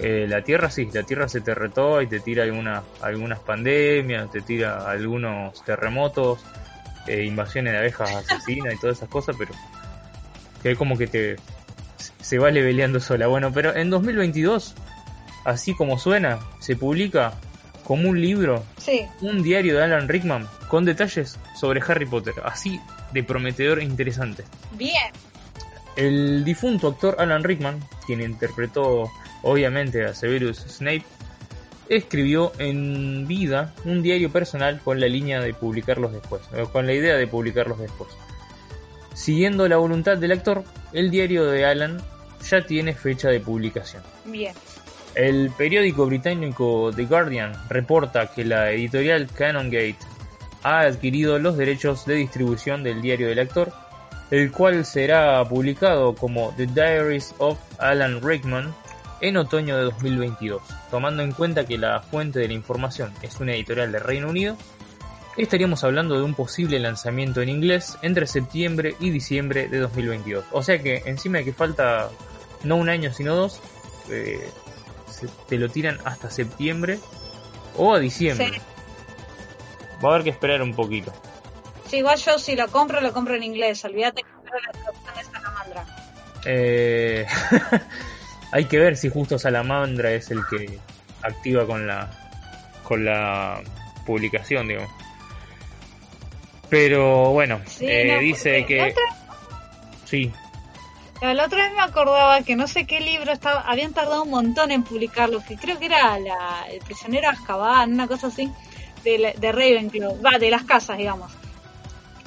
[0.00, 4.32] eh, la Tierra sí, la Tierra se te retó y te tira alguna, algunas pandemias,
[4.32, 6.40] te tira algunos terremotos
[7.06, 9.52] eh, invasiones de abejas asesinas y todas esas cosas, pero
[10.62, 11.36] que como que te
[12.20, 13.26] se va leveleando sola.
[13.26, 14.74] Bueno, pero en 2022,
[15.44, 17.34] así como suena, se publica
[17.84, 18.64] como un libro,
[19.20, 22.80] un diario de Alan Rickman con detalles sobre Harry Potter, así
[23.12, 24.44] de prometedor e interesante.
[24.76, 25.10] Bien.
[25.96, 29.10] El difunto actor Alan Rickman, quien interpretó
[29.42, 31.04] obviamente a Severus Snape,
[31.90, 36.94] escribió en vida un diario personal con la línea de publicarlos después, eh, con la
[36.94, 38.10] idea de publicarlos después.
[39.12, 42.00] Siguiendo la voluntad del actor, el diario de Alan
[42.48, 44.02] ya tiene fecha de publicación.
[44.24, 44.54] Bien.
[45.16, 49.96] El periódico británico The Guardian reporta que la editorial Canongate
[50.62, 53.72] ha adquirido los derechos de distribución del diario del actor,
[54.30, 58.72] el cual será publicado como The Diaries of Alan Rickman
[59.20, 60.62] en otoño de 2022.
[60.90, 64.56] Tomando en cuenta que la fuente de la información es una editorial de Reino Unido,
[65.36, 70.44] estaríamos hablando de un posible lanzamiento en inglés entre septiembre y diciembre de 2022.
[70.52, 72.10] O sea que encima de que falta
[72.62, 73.60] no un año sino dos,
[74.10, 74.48] eh,
[75.48, 76.98] te lo tiran hasta septiembre
[77.76, 78.60] o a diciembre.
[80.04, 81.12] Va a haber que esperar un poquito.
[81.86, 83.84] Sí, igual yo si lo compro, lo compro en inglés.
[83.84, 85.86] Olvídate que la traducción de Salamandra.
[86.44, 87.26] Eh...
[88.52, 90.78] Hay que ver si justo Salamandra es el que
[91.22, 92.10] activa con la
[92.82, 93.62] con la
[94.04, 94.86] publicación, digo.
[96.68, 98.94] Pero bueno, eh, dice que
[100.04, 100.32] sí.
[101.20, 104.70] La otra vez me acordaba que no sé qué libro estaba, habían tardado un montón
[104.70, 108.50] en publicarlo, que creo que era la, El prisionero Azkaban, una cosa así,
[109.04, 111.30] de, de Ravenclaw, va, de las casas, digamos.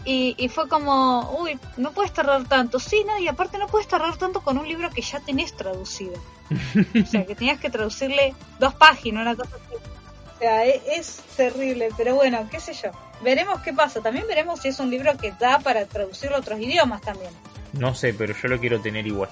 [0.06, 2.80] Y, y, fue como, uy, no puedes tardar tanto.
[2.80, 6.16] Sí, no, y aparte no puedes tardar tanto con un libro que ya tenés traducido.
[7.04, 9.76] o sea, que tenías que traducirle dos páginas, una cosa así.
[9.76, 12.92] O sea, es, es, terrible, pero bueno, qué sé yo.
[13.24, 14.02] Veremos qué pasa.
[14.02, 17.32] También veremos si es un libro que da para traducirlo a otros idiomas también.
[17.72, 19.30] No sé, pero yo lo quiero tener igual.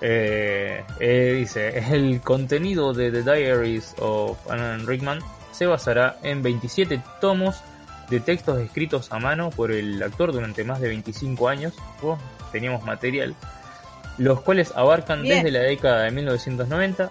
[0.00, 5.20] Eh, eh, dice, el contenido de The Diaries of Alan Rickman
[5.52, 7.62] se basará en 27 tomos
[8.10, 11.74] de textos escritos a mano por el actor durante más de 25 años.
[12.02, 12.18] Oh,
[12.52, 13.34] teníamos material.
[14.16, 15.36] Los cuales abarcan Bien.
[15.44, 17.10] desde la década de 1990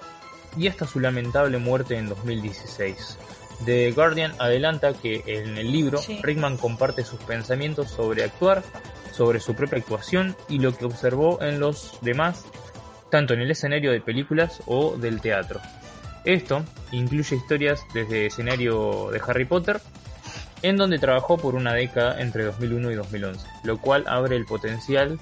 [0.58, 3.18] y hasta su lamentable muerte en 2016.
[3.66, 6.20] The Guardian adelanta que en el libro Sí.
[6.22, 8.64] Rickman comparte sus pensamientos sobre actuar,
[9.12, 12.46] sobre su propia actuación y lo que observó en los demás,
[13.10, 15.60] tanto en el escenario de películas o del teatro.
[16.24, 19.80] Esto incluye historias desde escenario de Harry Potter,
[20.62, 25.20] en donde trabajó por una década entre 2001 y 2011, lo cual abre el potencial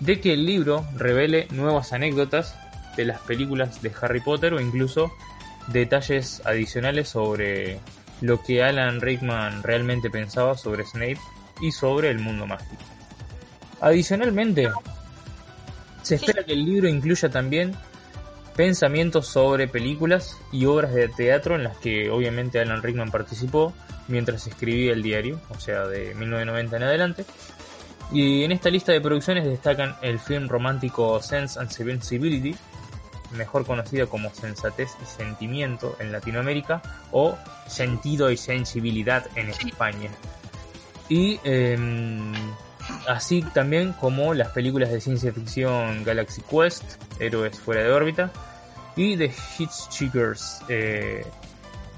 [0.00, 2.56] de que el libro revele nuevas anécdotas
[2.96, 5.12] de las películas de Harry Potter o incluso
[5.68, 7.80] detalles adicionales sobre
[8.20, 11.18] lo que Alan Rickman realmente pensaba sobre Snape
[11.60, 12.82] y sobre el mundo mágico.
[13.80, 14.70] Adicionalmente,
[16.02, 17.74] se espera que el libro incluya también
[18.56, 23.72] pensamientos sobre películas y obras de teatro en las que obviamente Alan Rickman participó
[24.08, 27.24] mientras escribía el diario, o sea, de 1990 en adelante.
[28.12, 32.54] Y en esta lista de producciones destacan el film romántico Sense and Sensibility,
[33.32, 40.10] mejor conocido como Sensatez y Sentimiento en Latinoamérica, o Sentido y Sensibilidad en España.
[41.08, 42.32] Y em,
[43.08, 48.30] así también como las películas de ciencia ficción Galaxy Quest, Héroes fuera de órbita,
[48.96, 51.24] y The Hitchhiker's, eh,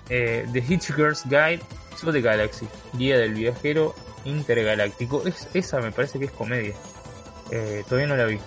[0.08, 1.60] eh, The Hitchhiker's Guide
[2.00, 3.94] to the Galaxy, Guía del Viajero
[4.24, 5.26] Intergaláctico.
[5.26, 6.74] Es, esa me parece que es comedia.
[7.50, 8.38] Eh, todavía no la vi.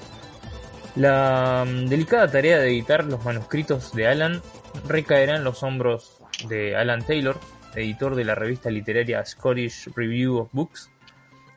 [0.96, 4.42] La mm, delicada tarea de editar los manuscritos de Alan
[4.88, 7.40] recaerá en los hombros de Alan Taylor,
[7.76, 10.90] editor de la revista literaria Scottish Review of Books.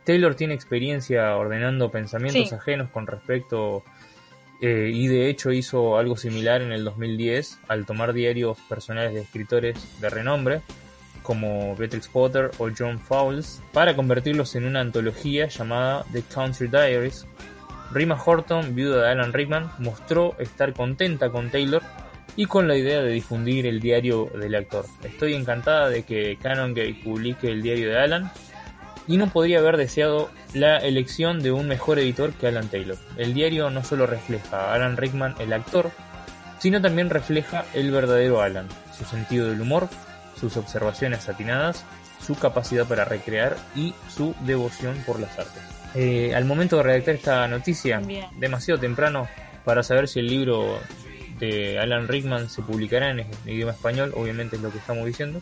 [0.04, 2.54] Taylor tiene experiencia ordenando pensamientos Sí.
[2.54, 3.84] ajenos con respecto
[4.62, 9.20] eh, y de hecho hizo algo similar en el 2010 al tomar diarios personales de
[9.22, 10.60] escritores de renombre
[11.22, 17.26] como Beatrix Potter o John Fowles para convertirlos en una antología llamada The Country Diaries.
[17.92, 21.82] Rima Horton, viuda de Alan Rickman, mostró estar contenta con Taylor
[22.36, 24.86] y con la idea de difundir el diario del actor.
[25.02, 28.30] Estoy encantada de que Canongate publique el diario de Alan
[29.10, 32.96] y no podría haber deseado la elección de un mejor editor que Alan Taylor.
[33.16, 35.90] El diario no solo refleja a Alan Rickman, el actor,
[36.60, 39.88] sino también refleja el verdadero Alan, su sentido del humor,
[40.38, 41.84] sus observaciones atinadas,
[42.24, 45.62] su capacidad para recrear y su devoción por las artes.
[45.96, 48.26] Eh, al momento de redactar esta noticia, Bien.
[48.38, 49.26] demasiado temprano
[49.64, 50.78] para saber si el libro
[51.40, 55.40] de Alan Rickman se publicará en idioma español, obviamente es lo que estamos diciendo.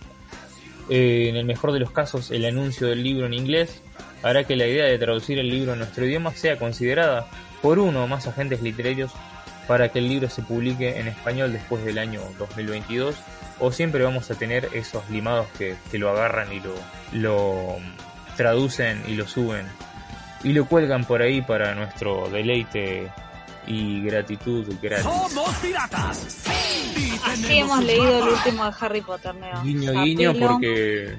[0.89, 3.83] Eh, en el mejor de los casos, el anuncio del libro en inglés
[4.23, 7.27] hará que la idea de traducir el libro a nuestro idioma sea considerada
[7.63, 9.13] por uno o más agentes literarios
[9.67, 13.15] para que el libro se publique en español después del año 2022
[13.61, 16.75] o siempre vamos a tener esos limados que, que lo agarran y lo,
[17.13, 17.77] lo
[18.37, 19.67] traducen y lo suben
[20.43, 23.11] y lo cuelgan por ahí para nuestro deleite
[23.67, 24.67] y gratitud.
[25.03, 26.45] ¡Somos piratas!
[26.97, 29.63] Y Así hemos leído el último de Harry Potter, Neo.
[29.63, 31.17] Guiño, guiño, porque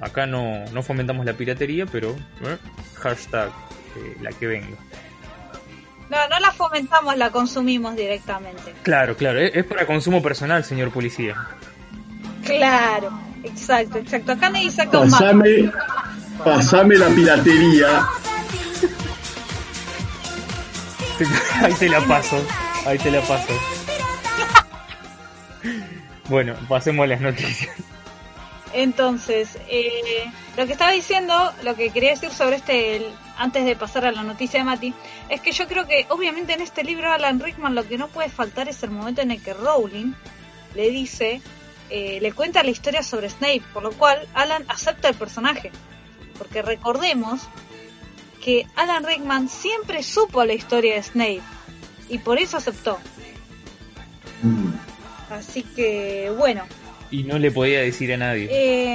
[0.00, 2.10] acá no, no fomentamos la piratería, pero
[2.42, 2.58] eh,
[2.96, 3.48] hashtag
[3.96, 4.76] eh, la que venga.
[6.10, 8.74] No, no la fomentamos, la consumimos directamente.
[8.82, 11.34] Claro, claro, es, es para consumo personal, señor policía.
[12.44, 13.10] Claro,
[13.42, 14.32] exacto, exacto.
[14.32, 15.10] Acá nadie saca un.
[15.10, 15.72] Pasame,
[16.44, 18.06] pasame la piratería.
[21.62, 22.44] Ahí te la paso,
[22.86, 23.52] ahí te la paso.
[26.28, 27.74] Bueno, pasemos a las noticias.
[28.72, 30.24] Entonces, eh,
[30.56, 33.06] lo que estaba diciendo, lo que quería decir sobre este, el-
[33.36, 34.94] antes de pasar a la noticia de Mati,
[35.28, 38.28] es que yo creo que obviamente en este libro Alan Rickman lo que no puede
[38.30, 40.12] faltar es el momento en el que Rowling
[40.74, 41.40] le dice,
[41.90, 45.70] eh, le cuenta la historia sobre Snape, por lo cual Alan acepta el personaje.
[46.38, 47.42] Porque recordemos
[48.42, 51.42] que Alan Rickman siempre supo la historia de Snape
[52.08, 52.98] y por eso aceptó.
[55.30, 56.62] Así que, bueno.
[57.10, 58.48] Y no le podía decir a nadie.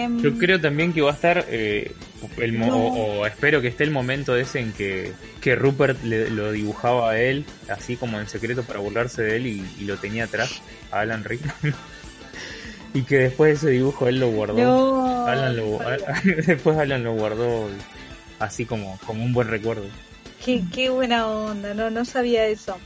[0.04, 1.94] em, Yo creo también que va a estar, eh,
[2.38, 2.78] el mo- No.
[2.78, 7.12] o, o espero que esté el momento ese en que, que Rupert le- lo dibujaba
[7.12, 10.62] a él, así como en secreto para burlarse de él y, y lo tenía atrás,
[10.92, 11.54] a Alan Rickman.
[12.94, 14.58] y que después ese dibujo él lo guardó.
[14.58, 15.80] No, Alan lo,
[16.46, 17.70] después Alan lo guardó
[18.40, 19.86] así como, como un buen recuerdo.
[20.44, 22.78] Qué, qué buena onda, no, no sabía eso.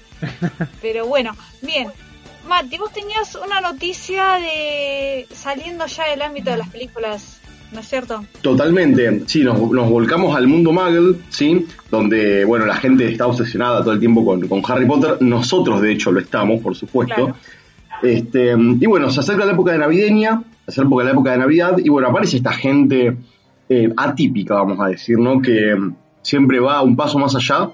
[0.82, 1.90] Pero bueno, bien.
[2.48, 7.40] Mati, vos tenías una noticia de saliendo ya del ámbito de las películas
[7.72, 8.24] ¿no es cierto?
[8.42, 11.66] Totalmente, sí, nos, nos volcamos al mundo Muggle, ¿sí?
[11.90, 15.18] Donde, bueno, la gente está obsesionada todo el tiempo con, con Harry Potter.
[15.22, 17.16] Nosotros, de hecho, lo estamos, por supuesto.
[17.16, 17.36] Claro.
[18.04, 21.78] Este, y bueno, se acerca la época de navideña, se acerca la época de Navidad,
[21.84, 23.18] y bueno, aparece esta gente
[23.70, 25.42] eh, atípica, vamos a decir, ¿no?
[25.42, 25.76] Que
[26.22, 27.70] siempre va un paso más allá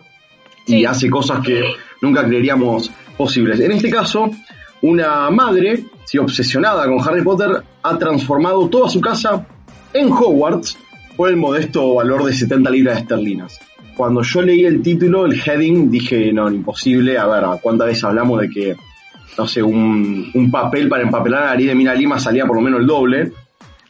[0.66, 0.86] y Sí.
[0.86, 1.62] hace cosas que
[2.02, 3.60] nunca creeríamos posibles.
[3.60, 4.32] En este caso,
[4.82, 9.46] una madre, sí, obsesionada con Harry Potter, ha transformado toda su casa
[9.94, 10.78] en Hogwarts
[11.16, 13.60] por el modesto valor de 70 libras esterlinas.
[13.96, 17.18] Cuando yo leí el título, el heading, dije, no, imposible.
[17.18, 18.78] A ver, ¿cuántas veces hablamos de que,
[19.38, 22.56] no sé, un, un papel para empapelar a la nariz de Mina Lima salía por
[22.56, 23.34] lo menos el doble?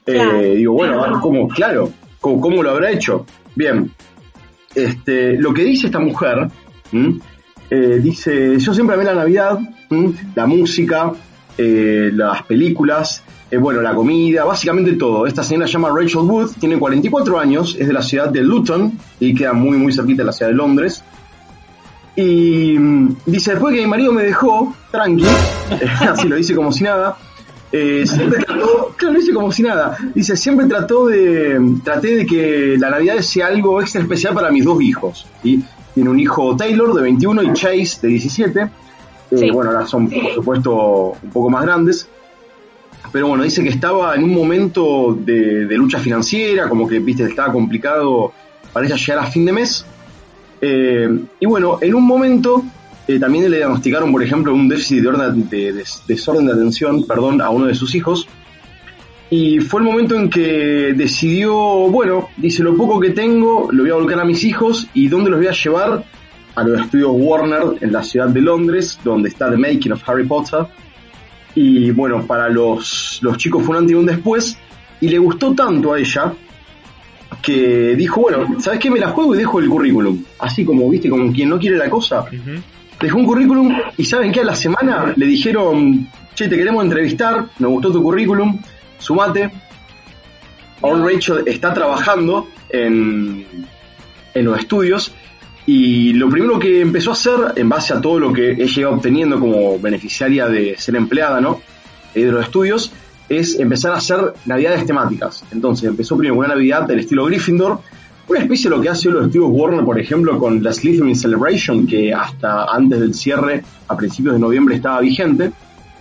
[0.03, 0.39] Claro.
[0.39, 1.47] Eh, digo, bueno, a ver, ¿cómo?
[1.47, 3.27] Claro, ¿cómo, cómo lo habrá hecho?
[3.53, 3.91] Bien,
[4.73, 6.47] este, lo que dice esta mujer,
[6.91, 7.19] ¿m?
[7.69, 9.59] Eh, dice, yo siempre amé la Navidad,
[10.35, 11.11] la música,
[11.57, 15.27] eh, las películas, eh, bueno, la comida, básicamente todo.
[15.27, 18.93] Esta señora se llama Rachel Wood, tiene 44 años, es de la ciudad de Luton
[19.19, 21.03] y queda muy, muy cerquita de la ciudad de Londres.
[22.15, 25.25] Y mm, dice, después que mi marido me dejó, tranqui,
[26.09, 27.17] así lo dice como si nada,
[27.71, 32.89] siempre trató, claro, dice como si nada, dice, siempre trató de, traté de que la
[32.89, 35.27] Navidad sea algo extra especial para mis dos hijos.
[35.43, 35.63] ¿sí?
[35.95, 38.61] Tiene un hijo Taylor de 21 y Chase de 17.
[38.61, 38.69] Eh,
[39.37, 39.49] Sí.
[39.51, 42.07] Bueno, ahora son por supuesto un poco más grandes.
[43.11, 47.23] Pero bueno, dice que estaba en un momento de, de lucha financiera, como que viste,
[47.25, 48.31] estaba complicado
[48.73, 49.85] para ella llegar a fin de mes.
[50.61, 52.63] Eh, y bueno, en un momento
[53.07, 57.03] eh, también le diagnosticaron, por ejemplo, un déficit de, orden- de- de- desorden de atención
[57.05, 58.27] perdón, a uno de sus hijos.
[59.31, 63.91] Y fue el momento en que decidió, bueno, dice, lo poco que tengo lo voy
[63.91, 66.03] a volcar a mis hijos y ¿dónde los voy a llevar?
[66.55, 70.25] A los estudios Warner en la ciudad de Londres, donde está The Making of Harry
[70.25, 70.65] Potter.
[71.53, 74.57] Y bueno, para los, los chicos fue un antes y un después.
[74.99, 76.33] Y le gustó tanto a ella
[77.41, 78.89] que dijo, bueno, ¿sabes qué?
[78.89, 80.23] Me la juego y dejo el currículum.
[80.39, 82.25] Así como, viste, como quien no quiere la cosa.
[82.99, 84.41] Dejó un currículum y ¿saben qué?
[84.41, 88.59] A la semana le dijeron, che, te queremos entrevistar, nos gustó tu currículum,
[88.99, 89.51] sumate.
[90.81, 93.45] Ahora Rachel está trabajando en,
[94.33, 95.13] en los estudios
[95.65, 99.39] y lo primero que empezó a hacer, en base a todo lo que ella obteniendo
[99.39, 101.61] como beneficiaria de ser empleada, ¿no?
[102.15, 102.91] Eh, de los estudios,
[103.29, 105.43] es empezar a hacer navidades temáticas.
[105.51, 107.81] Entonces empezó primero con una navidad del estilo Gryffindor,
[108.27, 111.85] una especie de lo que hace los estudios Warner, por ejemplo, con la Slytherin Celebration,
[111.85, 115.51] que hasta antes del cierre, a principios de noviembre, estaba vigente.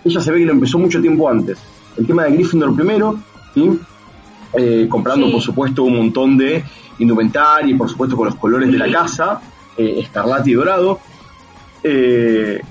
[0.03, 1.59] Ella se ve que lo empezó mucho tiempo antes.
[1.99, 3.19] El tema de Gryffindor primero,
[3.53, 3.79] ¿sí?
[4.53, 5.31] Eh, comprando, Sí.
[5.33, 6.63] por supuesto, un montón de
[6.99, 9.41] indumentaria y, por supuesto, con los colores de la casa,
[9.77, 10.99] eh, escarlata y dorado.
[11.83, 12.61] Eh,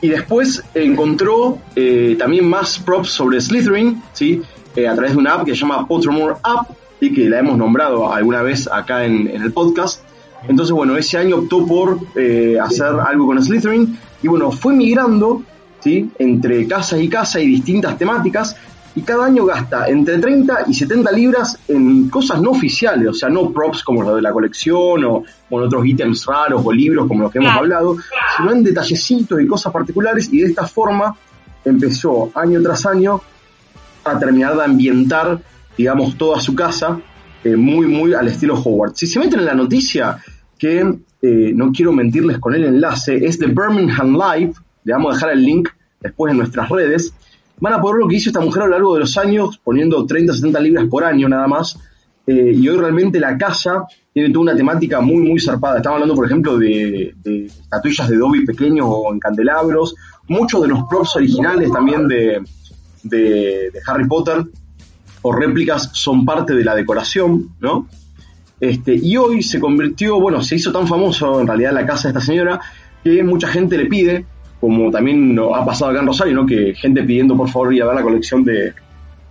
[0.00, 4.42] y después encontró eh, también más props sobre Slytherin, ¿sí?
[4.88, 6.68] A través de una app que se llama Pottermore App,
[7.00, 10.02] y que la hemos nombrado alguna vez acá en, en el podcast.
[10.48, 11.98] Entonces, bueno, ese año optó por
[12.62, 15.42] hacer algo con Slytherin y bueno, fue migrando
[15.84, 16.10] ¿sí?
[16.18, 18.56] entre casa y casa y distintas temáticas
[18.96, 23.28] y cada año gasta entre 30 y 70 libras en cosas no oficiales, o sea,
[23.28, 27.24] no props como lo de la colección o con otros ítems raros o libros como
[27.24, 27.64] los que hemos Claro.
[27.64, 27.96] hablado,
[28.36, 31.14] sino en detallecitos y cosas particulares y de esta forma
[31.64, 33.20] empezó año tras año
[34.04, 35.40] a terminar de ambientar,
[35.76, 36.98] digamos, toda su casa
[37.42, 38.92] eh, muy, muy al estilo Howard.
[38.94, 40.18] Si se meten en la noticia,
[40.58, 44.52] que eh, no quiero mentirles con el enlace, es de Birmingham Live,
[44.84, 45.68] le vamos a dejar el link
[46.04, 47.12] después en nuestras redes,
[47.58, 49.60] van a poder ver lo que hizo esta mujer a lo largo de los años,
[49.64, 51.78] poniendo 30 o 70 libras por año nada más,
[52.26, 55.78] eh, y hoy realmente la casa tiene toda una temática muy, muy zarpada.
[55.78, 59.94] Estamos hablando, por ejemplo, de, de estatuillas de Dobby pequeños o en candelabros,
[60.28, 62.42] muchos de los props originales también de,
[63.02, 64.44] de, de Harry Potter
[65.22, 67.88] o réplicas son parte de la decoración, ¿no?
[68.60, 72.18] Este, y hoy se convirtió, bueno, se hizo tan famoso en realidad la casa de
[72.18, 72.60] esta señora
[73.02, 74.26] que mucha gente le pide,
[74.64, 76.46] como también lo ha pasado acá en Rosario, ¿no?
[76.46, 78.72] Que gente pidiendo por favor ir a ver la colección de,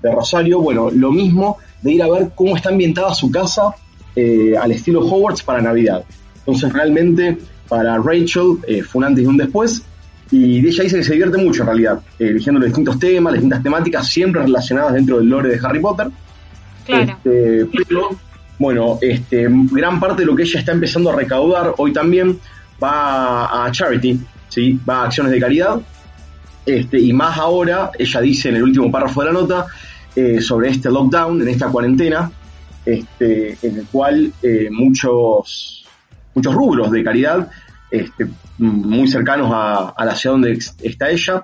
[0.04, 3.74] de Rosario, bueno, lo mismo de ir a ver cómo está ambientada su casa
[4.16, 6.04] eh, al estilo Hogwarts para Navidad.
[6.38, 7.36] Entonces realmente
[7.68, 9.82] para Rachel eh, fue un antes y un después
[10.30, 13.42] y ella dice que se divierte mucho en realidad, eh, eligiendo los distintos temas, las
[13.42, 16.10] distintas temáticas siempre relacionadas dentro del lore de Harry Potter.
[16.86, 17.12] Claro.
[17.12, 18.10] Este, pero,
[18.60, 22.38] bueno, este, gran parte de lo que ella está empezando a recaudar hoy también
[22.84, 24.20] va a charity,
[24.54, 24.80] ¿sí?
[24.88, 25.80] va a acciones de caridad.
[26.66, 29.66] Este, y más ahora, ella dice en el último párrafo de la nota,
[30.16, 32.32] eh, sobre este lockdown, en esta cuarentena,
[32.86, 35.86] este, en el cual eh, muchos,
[36.36, 37.50] muchos rubros de caridad,
[37.90, 38.28] este,
[38.60, 41.44] muy cercanos a, a la ciudad donde está ella,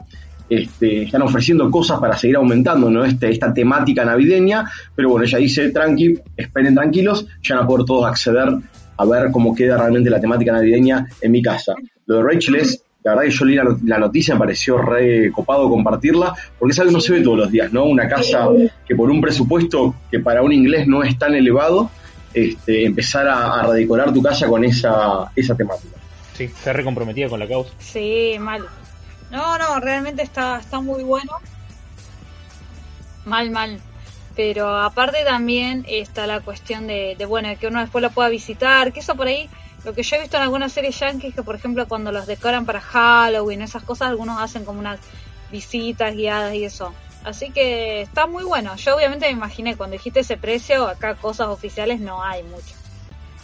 [0.49, 3.03] este, están ofreciendo cosas para seguir aumentando ¿no?
[3.03, 7.86] este, esta temática navideña, pero bueno, ella dice, tranqui, esperen tranquilos, ya van a poder
[7.86, 8.49] todos acceder
[8.97, 11.74] a ver cómo queda realmente la temática navideña en mi casa.
[12.05, 15.70] Lo de Rachel es, la verdad que yo leí la, noticia, me pareció re copado
[15.70, 17.86] compartirla, porque es algo que no se ve todos los días, ¿no?
[17.86, 18.50] Una casa
[18.86, 21.89] que por un presupuesto que para un inglés no es tan elevado,
[22.34, 25.95] este, empezar a, a redecorar tu casa con esa, esa temática.
[26.34, 27.74] Sí, está recomprometida con la causa.
[27.80, 28.66] Sí, mal.
[29.32, 31.32] No, no, realmente está, está muy bueno.
[33.26, 33.80] Mal, mal.
[34.36, 38.93] Pero aparte también está la cuestión de, de, bueno, que uno después lo pueda visitar,
[38.93, 39.50] que eso por ahí,
[39.86, 42.65] lo que yo he visto en algunas series yankees, que por ejemplo cuando los decoran
[42.65, 44.99] para Halloween, esas cosas, algunos hacen como unas
[45.51, 46.93] visitas guiadas y eso.
[47.23, 48.75] Así que está muy bueno.
[48.77, 52.80] Yo obviamente me imaginé, cuando dijiste ese precio, acá cosas oficiales no hay mucho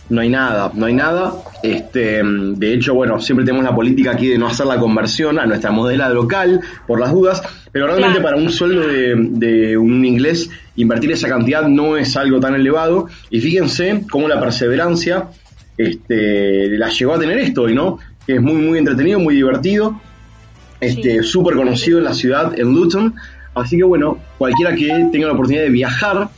[0.10, 1.34] no hay nada, no hay nada.
[1.64, 5.46] Este, de hecho, bueno, siempre tenemos la política aquí de no hacer la conversión a
[5.46, 11.12] nuestra modela local, por las dudas, pero realmente para un sueldo de, un inglés, invertir
[11.12, 13.08] esa cantidad no es algo tan elevado.
[13.30, 15.30] Y fíjense cómo la perseverancia
[15.78, 18.00] este, la llegó a tener esto hoy, ¿no?
[18.26, 20.00] Que es muy, muy entretenido, muy divertido,
[20.80, 23.16] este, súper conocido en la ciudad, en Luton.
[23.54, 26.30] Así que bueno, cualquiera que tenga la oportunidad de viajar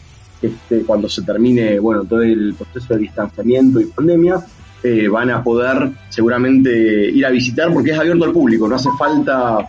[0.42, 4.40] este, cuando se termine bueno todo el proceso de distanciamiento y pandemia,
[4.84, 8.90] eh, van a poder seguramente ir a visitar porque es abierto al público, no hace
[8.98, 9.68] falta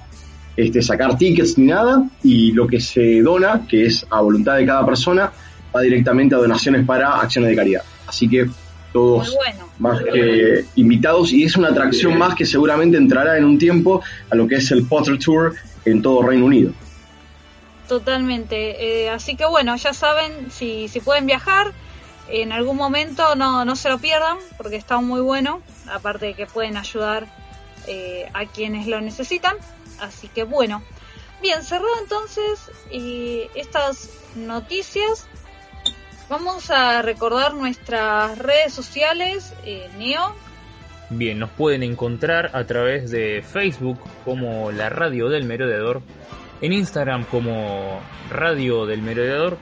[0.54, 4.66] este, sacar tickets ni nada y lo que se dona, que es a voluntad de
[4.66, 5.32] cada persona,
[5.74, 7.82] va directamente a donaciones para acciones de caridad.
[8.06, 8.48] Así que
[8.92, 9.36] todos
[9.78, 14.34] más que invitados y es una atracción más que seguramente entrará en un tiempo a
[14.34, 16.72] lo que es el Potter Tour en todo Reino Unido.
[17.88, 19.04] Totalmente.
[19.04, 21.72] Eh, así que bueno, ya saben, si, si pueden viajar,
[22.28, 26.46] en algún momento no, no se lo pierdan, porque está muy bueno, aparte de que
[26.46, 27.26] pueden ayudar
[27.86, 29.56] eh, a quienes lo necesitan.
[30.00, 30.82] Así que bueno.
[31.40, 35.26] Bien, cerrado entonces eh, estas noticias.
[36.28, 39.54] Vamos a recordar nuestras redes sociales,
[39.96, 40.34] Neo.
[41.10, 46.02] Bien, nos pueden encontrar a través de Facebook como la Radio del Merodeador
[46.60, 48.00] en Instagram como
[48.30, 49.56] Radio del Merodeador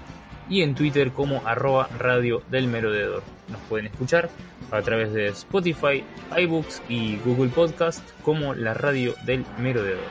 [0.48, 3.22] y en Twitter como arroba Radio del Merodeador.
[3.48, 4.28] Nos pueden escuchar
[4.70, 6.04] a través de Spotify,
[6.36, 10.02] iBooks y Google Podcast como la Radio del Merodeador.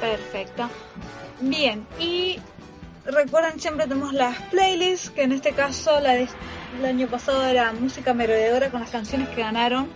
[0.00, 0.70] Perfecto.
[1.40, 2.38] Bien, y
[3.06, 6.28] recuerden siempre tenemos las playlists, que en este caso la del
[6.84, 9.88] año pasado era música merodeadora con las canciones que ganaron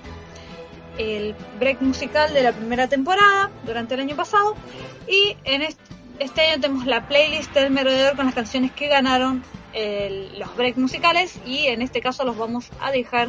[0.99, 4.57] el break musical de la primera temporada durante el año pasado
[5.07, 5.63] y en
[6.19, 9.43] este, año tenemos la playlist del merodeador con las canciones que ganaron
[10.39, 13.29] los break musicales y en este caso los vamos a dejar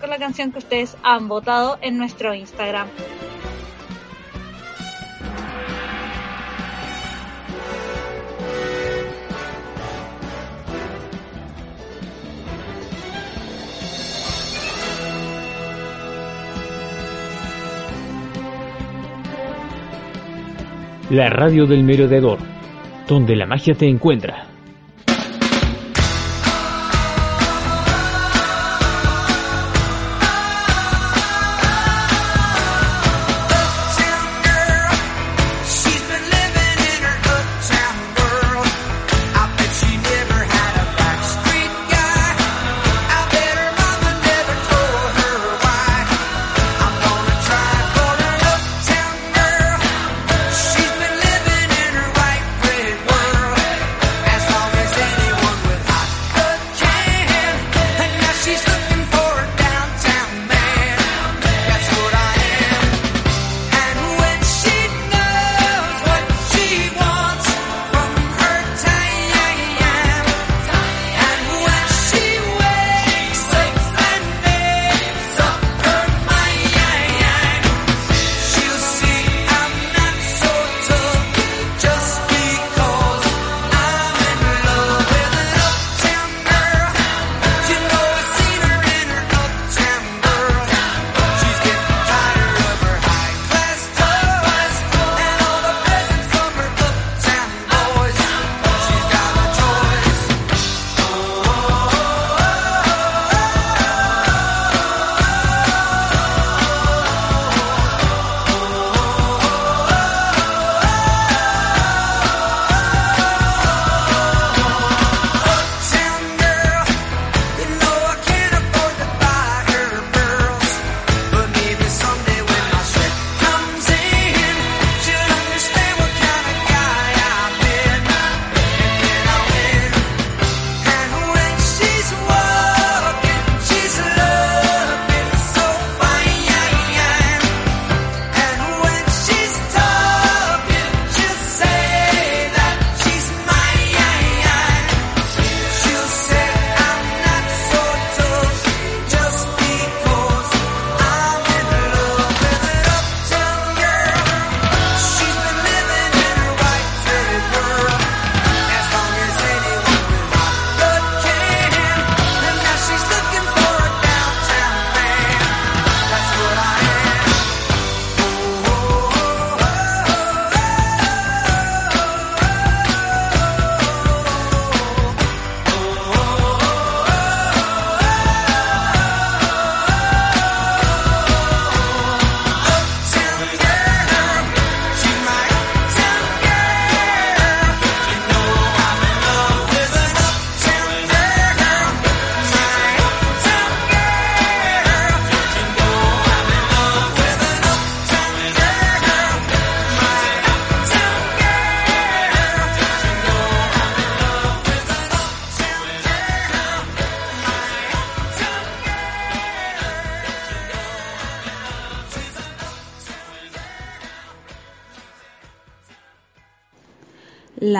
[0.00, 2.88] con la canción que ustedes han votado en nuestro Instagram.
[21.10, 22.38] La radio del merodeador,
[23.08, 24.47] donde la magia te encuentra.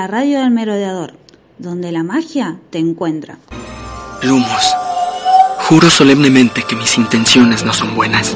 [0.08, 1.12] Radio del merodeador,
[1.58, 3.36] donde la magia te encuentra.
[4.22, 4.74] Lumos,
[5.68, 8.34] juro solemnemente que mis intenciones no son buenas.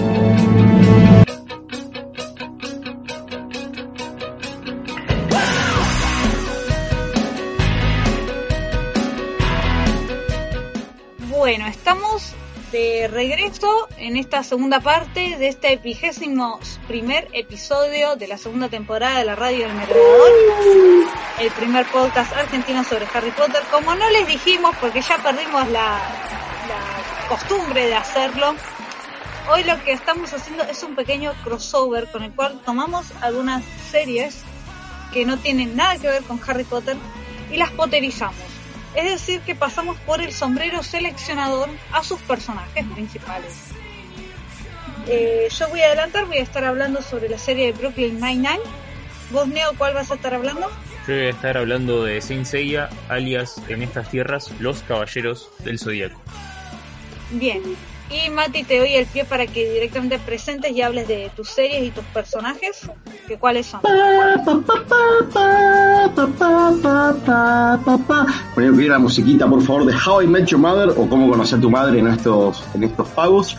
[13.08, 19.24] Regreso en esta segunda parte de este vigésimo primer episodio de la segunda temporada de
[19.24, 20.30] la radio del Merodeador,
[21.40, 23.62] el primer podcast argentino sobre Harry Potter.
[23.70, 26.00] Como no les dijimos, porque ya perdimos la,
[26.68, 28.54] la costumbre de hacerlo,
[29.50, 34.42] hoy lo que estamos haciendo es un pequeño crossover con el cual tomamos algunas series
[35.12, 36.96] que no tienen nada que ver con Harry Potter
[37.50, 38.51] y las potterizamos.
[38.94, 43.54] Es decir, que pasamos por el sombrero seleccionador a sus personajes principales.
[45.06, 48.60] Eh, yo voy a adelantar, voy a estar hablando sobre la serie de Brooklyn Nine-Nine.
[49.30, 50.70] ¿Vos, Neo, cuál vas a estar hablando?
[51.08, 55.78] Yo voy a estar hablando de Saint Seiya, alias en estas tierras, los Caballeros del
[55.78, 56.20] Zodíaco.
[57.30, 57.62] Bien.
[58.12, 61.84] Y Mati, te doy el pie para que directamente presentes y hables de tus series
[61.84, 62.90] y tus personajes.
[63.26, 63.80] ¿Que ¿Cuáles son?
[68.54, 71.62] Poner la musiquita, por favor, de How I Met Your Mother o Cómo conocer a
[71.62, 73.56] tu madre en estos, en estos pagos.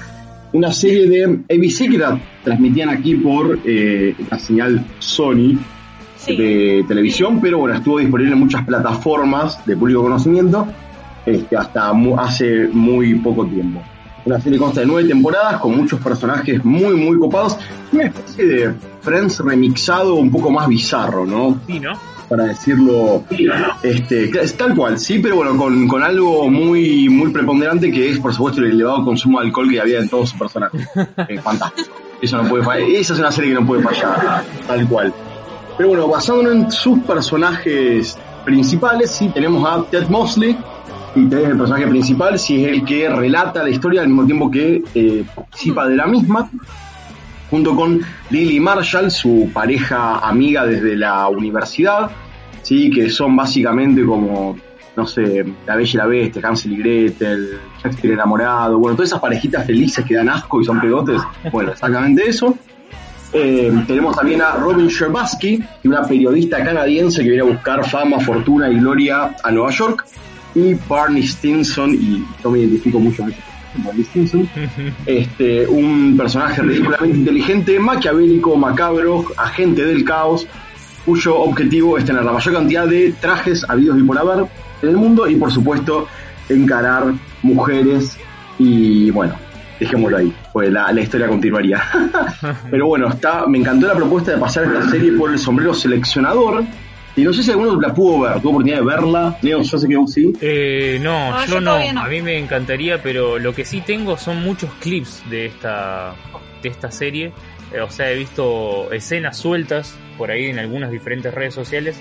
[0.51, 5.57] Una serie de ABC que la transmitían aquí por eh, la señal Sony
[6.15, 6.37] Sí.
[6.37, 10.65] de televisión, pero bueno, estuvo disponible en muchas plataformas de público conocimiento
[11.25, 13.81] este, hasta mu- hace muy poco tiempo.
[14.25, 17.57] Una serie consta de nueve temporadas con muchos personajes muy, muy copados.
[17.91, 21.59] Una especie de Friends remixado un poco más bizarro, ¿no?
[21.67, 21.91] Sí, ¿no?
[22.33, 23.23] para decirlo
[23.83, 28.19] este es tal cual sí pero bueno con, con algo muy muy preponderante que es
[28.19, 30.87] por supuesto el elevado consumo de alcohol que había en todos sus personajes
[31.27, 31.89] Eh, fantástico
[32.21, 35.13] eso no puede fallar esa es una serie que no puede fallar tal cual
[35.77, 40.57] pero bueno basándonos en sus personajes principales sí tenemos a Ted Mosley
[41.15, 44.49] y Ted el personaje principal sí es el que relata la historia al mismo tiempo
[44.49, 46.49] que eh, participa de la misma
[47.53, 48.01] junto con
[48.31, 52.09] Lily Marshall, su pareja amiga desde la universidad,
[52.63, 54.57] sí, que son básicamente como,
[54.95, 59.21] no sé, La Bella y la Bestia, Hansel y Gretel, Shakespeare enamorado, bueno, todas esas
[59.21, 62.57] parejitas felices que dan asco y son pegotes, bueno, exactamente eso.
[63.31, 68.67] Eh, tenemos también a Robin Scherbatsky, una periodista canadiense que viene a buscar fama, fortuna
[68.67, 70.05] y gloria a Nueva York.
[70.55, 74.47] Y Barney Stinson, y yo me identifico mucho con Barney Stinson,
[75.05, 80.47] este, un personaje ridículamente inteligente, maquiavélico, macabro, agente del caos,
[81.05, 84.45] cuyo objetivo es tener la mayor cantidad de trajes habidos y por haber
[84.81, 86.07] en el mundo y por supuesto
[86.49, 88.17] encarar mujeres
[88.59, 89.35] y bueno,
[89.79, 91.81] dejémoslo ahí, pues la, la historia continuaría.
[92.71, 96.63] Pero bueno, está, me encantó la propuesta de pasar esta serie por el sombrero seleccionador.
[97.15, 99.37] Y no sé si alguno la pudo ver, tuvo oportunidad de verla.
[99.41, 100.33] Leo, yo sé que vos sí.
[100.41, 101.73] Eh, no, yo yo no.
[101.75, 106.15] A mí me encantaría, pero lo que sí tengo son muchos clips de esta,
[106.61, 107.31] de esta serie.
[107.71, 111.99] Eh, o sea, he visto escenas sueltas por ahí en algunas diferentes redes sociales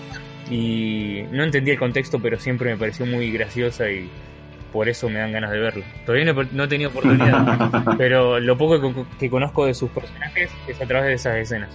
[0.51, 4.09] y no entendí el contexto, pero siempre me pareció muy graciosa y
[4.73, 5.85] por eso me dan ganas de verlo.
[6.07, 10.51] Todavía no, no he tenido oportunidad, pero lo poco que, que conozco de sus personajes
[10.67, 11.71] es a través de esas escenas.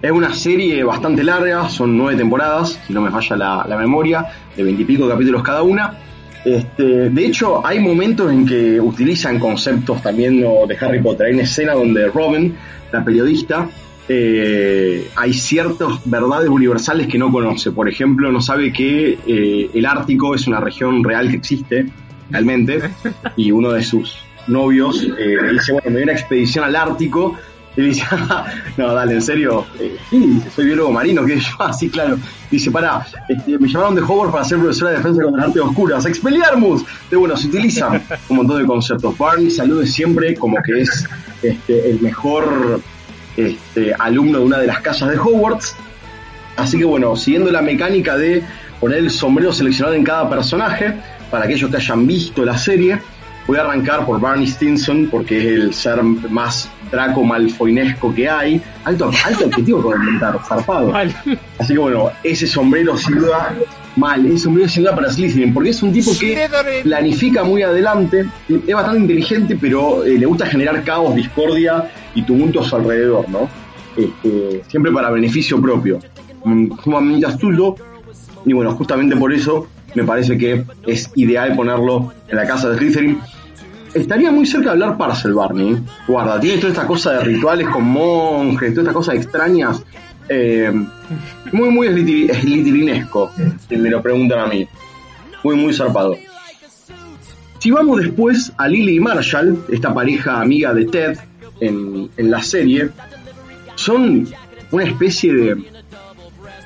[0.00, 4.24] Es una serie bastante larga, son nueve temporadas, si no me falla la, memoria,
[4.56, 5.98] de veintipico capítulos cada una.
[6.44, 11.26] Este, de hecho, hay momentos en que utilizan conceptos también de Harry Potter.
[11.26, 12.54] Hay una escena donde Robin,
[12.92, 13.68] la periodista,
[14.08, 17.72] eh, hay ciertas verdades universales que no conoce.
[17.72, 21.86] Por ejemplo, no sabe que eh, el Ártico es una región real que existe,
[22.30, 22.80] realmente,
[23.36, 27.36] y uno de sus novios eh, dice, bueno, me voy a una expedición al Ártico.
[27.78, 28.04] Y dice,
[28.76, 29.64] no, dale, en serio.
[29.78, 32.18] Eh, sí, soy biólogo marino, que yo, así, claro.
[32.50, 36.04] Dice, para, este, me llamaron de Hogwarts para ser profesora de defensa contra artes oscuras.
[36.04, 36.84] ¡Expelliarmus!
[37.08, 39.16] De bueno, se utilizan un montón de conceptos.
[39.16, 41.06] Barney salude siempre como que es
[41.40, 42.80] este, el mejor
[43.36, 45.76] este, alumno de una de las casas de Hogwarts.
[46.56, 48.42] Así que bueno, siguiendo la mecánica de
[48.80, 50.94] poner el sombrero seleccionado en cada personaje,
[51.30, 53.00] para aquellos que hayan visto la serie,
[53.48, 58.62] voy a arrancar por Barney Stinson, porque es el ser más Draco Malfoynesco que hay.
[58.84, 60.92] Alto, alto objetivo para inventar, zarpado.
[60.92, 61.14] Mal.
[61.58, 63.56] Así que bueno, ese sombrero sin duda,
[63.96, 66.48] mal, ese sombrero sin duda para Slytherin, porque es un tipo que
[66.82, 72.60] planifica muy adelante, es bastante inteligente, pero eh, le gusta generar caos, discordia y tumulto
[72.60, 73.48] a su alrededor, ¿no?
[73.96, 75.98] Este, siempre para beneficio propio.
[76.44, 77.76] Mm, Sumamente astuto,
[78.44, 82.76] y bueno, justamente por eso me parece que es ideal ponerlo en la casa de
[82.76, 83.18] Slytherin.
[83.94, 85.78] Estaría muy cerca de hablar Parcel Barney.
[86.06, 89.82] Guarda, tiene toda esta cosa de rituales con monjes, todas estas cosas extrañas
[90.30, 90.70] Eh,
[91.52, 93.32] muy, muy slytherinesco,
[93.66, 94.68] si me lo preguntan a mí.
[95.42, 96.18] Muy, muy zarpado.
[97.58, 101.18] Si vamos después a Lily y Marshall, esta pareja amiga de Ted
[101.60, 102.90] en, en la serie,
[103.74, 104.28] son
[104.70, 105.56] una especie de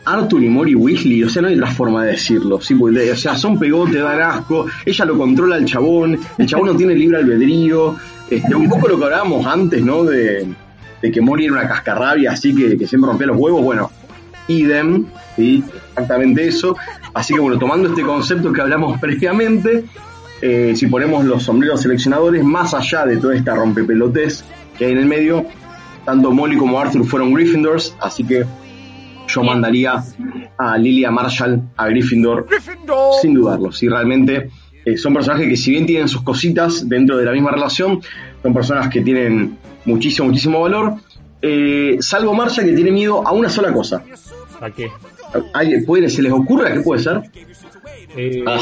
[0.04, 2.74] Arthur y Mori Weasley, o sea, no hay otra forma de decirlo, ¿sí?
[2.74, 6.76] Porque, o sea, son pegote, dan asco, ella lo controla el chabón, el chabón no
[6.76, 7.96] tiene libre albedrío,
[8.28, 10.04] este, un poco lo que hablábamos antes, ¿no?
[10.04, 10.46] De,
[11.02, 13.90] de que Mori era una cascarrabia, así que, siempre rompía los huevos, bueno,
[14.48, 15.06] idem.
[15.36, 16.76] Exactamente eso.
[17.14, 19.84] Así que bueno, tomando este concepto que hablamos previamente,
[20.40, 24.44] eh, si ponemos los sombreros seleccionadores, más allá de toda esta rompepelotez
[24.76, 25.46] que hay en el medio,
[26.04, 28.44] tanto Molly como Arthur fueron Gryffindors, así que
[29.34, 30.02] yo mandaría
[30.58, 32.46] a Lilia Marshall a Gryffindor
[33.20, 33.72] sin dudarlo.
[33.72, 34.50] Si realmente
[34.84, 38.00] eh, son personajes que si bien tienen sus cositas dentro de la misma relación,
[38.42, 40.94] son personas que tienen muchísimo, muchísimo valor.
[41.40, 44.04] Eh, salvo Marshall que tiene miedo a una sola cosa.
[44.60, 44.90] ¿A qué?
[45.54, 47.22] ¿Alguien puede, ¿Se les ocurre a qué puede ser?
[48.16, 48.58] Eh, Ah.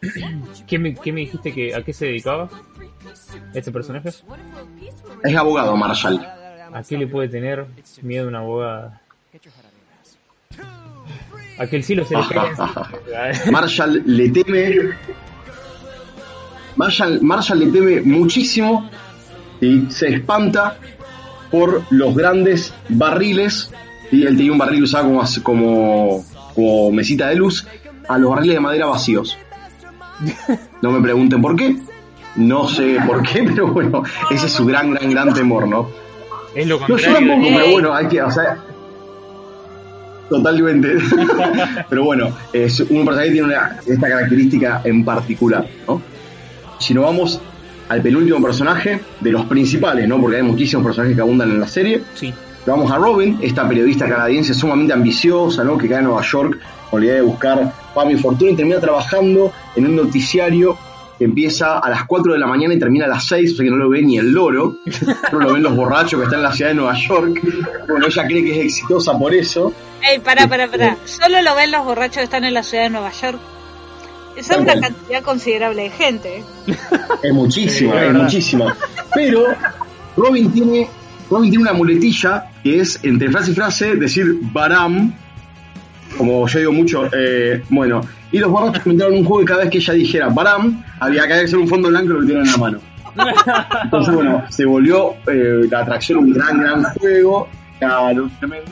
[0.66, 2.48] ¿qué, me, qué me dijiste que a qué se dedicaba
[3.52, 4.08] este personaje?
[5.22, 6.20] Es abogado Marshall.
[6.72, 7.66] ¿A qué le puede tener
[8.02, 9.00] miedo una abogada?
[11.58, 12.22] A que el cielo se le.
[13.50, 14.90] Marshall le teme.
[16.76, 18.88] Marshall, Marshall le teme muchísimo
[19.60, 20.76] y se espanta
[21.50, 23.70] por los grandes barriles.
[24.10, 27.66] Y él tenía un barril usado como, como mesita de luz
[28.08, 29.36] a los barriles de madera vacíos.
[30.82, 31.76] No me pregunten por qué.
[32.36, 35.88] No sé por qué, pero bueno, ese es su gran, gran, gran temor, ¿no?
[36.54, 37.28] Es lo No, yo contrario.
[37.28, 38.56] tampoco, pero bueno, hay que, o sea,
[40.28, 40.96] totalmente.
[41.88, 46.00] pero bueno, es un personaje que tiene una- esta característica en particular, ¿no?
[46.78, 47.40] Si nos vamos
[47.88, 50.20] al penúltimo personaje, de los principales, ¿no?
[50.20, 52.02] Porque hay muchísimos personajes que abundan en la serie.
[52.14, 52.32] Sí.
[52.66, 55.76] Vamos a Robin, esta periodista canadiense sumamente ambiciosa, ¿no?
[55.76, 56.58] Que cae en Nueva York
[56.90, 60.76] con la idea de buscar fama y fortuna y termina trabajando en un noticiario
[61.20, 63.64] que empieza a las 4 de la mañana y termina a las 6, o sea
[63.64, 64.76] que no lo ve ni el loro,
[65.32, 67.40] no lo ven los borrachos que están en la ciudad de Nueva York.
[67.86, 69.70] Bueno, ella cree que es exitosa por eso.
[70.02, 70.96] Ey, pará, pará, pará.
[71.04, 73.38] Solo lo ven los borrachos que están en la ciudad de Nueva York.
[74.34, 74.80] Esa es una cual.
[74.80, 76.42] cantidad considerable de gente.
[77.22, 78.22] Es muchísima, Sí, es verdad.
[78.22, 78.76] muchísima.
[79.14, 79.44] Pero
[80.16, 80.88] Robin tiene,
[81.28, 85.12] Robin tiene una muletilla que es entre frase y frase decir Baram,
[86.16, 88.00] como yo digo mucho, eh, bueno,
[88.32, 91.32] y los borrachos inventaron un juego que cada vez que ella dijera Baram, había que
[91.34, 92.78] hacer un fondo blanco y lo metieron en la mano.
[93.84, 97.48] Entonces, bueno, se volvió eh, la atracción un gran, gran juego.
[97.78, 98.70] Claro, tremendo.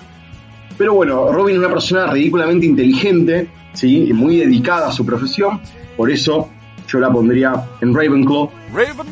[0.76, 4.06] Pero bueno, Robin es una persona ridículamente inteligente, ¿sí?
[4.08, 5.60] y muy dedicada a su profesión.
[5.96, 6.50] Por eso
[6.86, 8.50] yo la pondría en Ravenclaw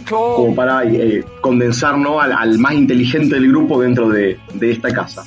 [0.06, 2.20] como para eh, condensar ¿no?
[2.20, 5.24] al, al más inteligente del grupo dentro de, de esta casa.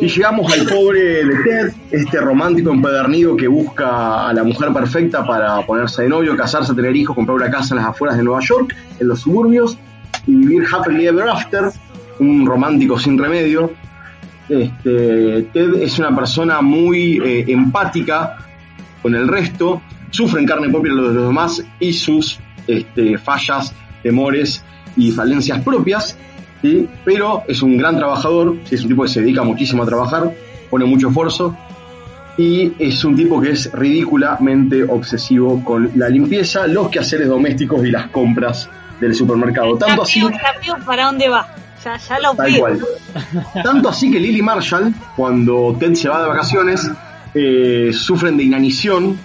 [0.00, 5.24] Y llegamos al pobre de Ted, este romántico empedernido que busca a la mujer perfecta
[5.24, 8.40] para ponerse de novio, casarse, tener hijos, comprar una casa en las afueras de Nueva
[8.40, 9.76] York, en los suburbios,
[10.26, 11.70] y vivir happily ever after,
[12.20, 13.72] un romántico sin remedio.
[14.48, 18.36] Este, Ted es una persona muy eh, empática
[19.02, 23.74] con el resto, sufre en carne propia lo de los demás y sus este, fallas,
[24.02, 24.64] temores
[24.96, 26.16] y falencias propias,
[26.64, 26.88] ¿sí?
[27.04, 28.74] pero es un gran trabajador, ¿sí?
[28.74, 30.32] es un tipo que se dedica muchísimo a trabajar,
[30.70, 31.54] pone mucho esfuerzo
[32.38, 37.90] y es un tipo que es ridículamente obsesivo con la limpieza, los quehaceres domésticos y
[37.90, 39.76] las compras del supermercado.
[39.76, 40.22] Tanto así,
[40.86, 41.46] ¿para dónde va?
[41.84, 42.60] Ya, ya lo tal pido.
[42.60, 42.80] cual.
[43.62, 46.90] Tanto así que Lily Marshall, cuando Ted se va de vacaciones,
[47.34, 49.18] eh, sufren de inanición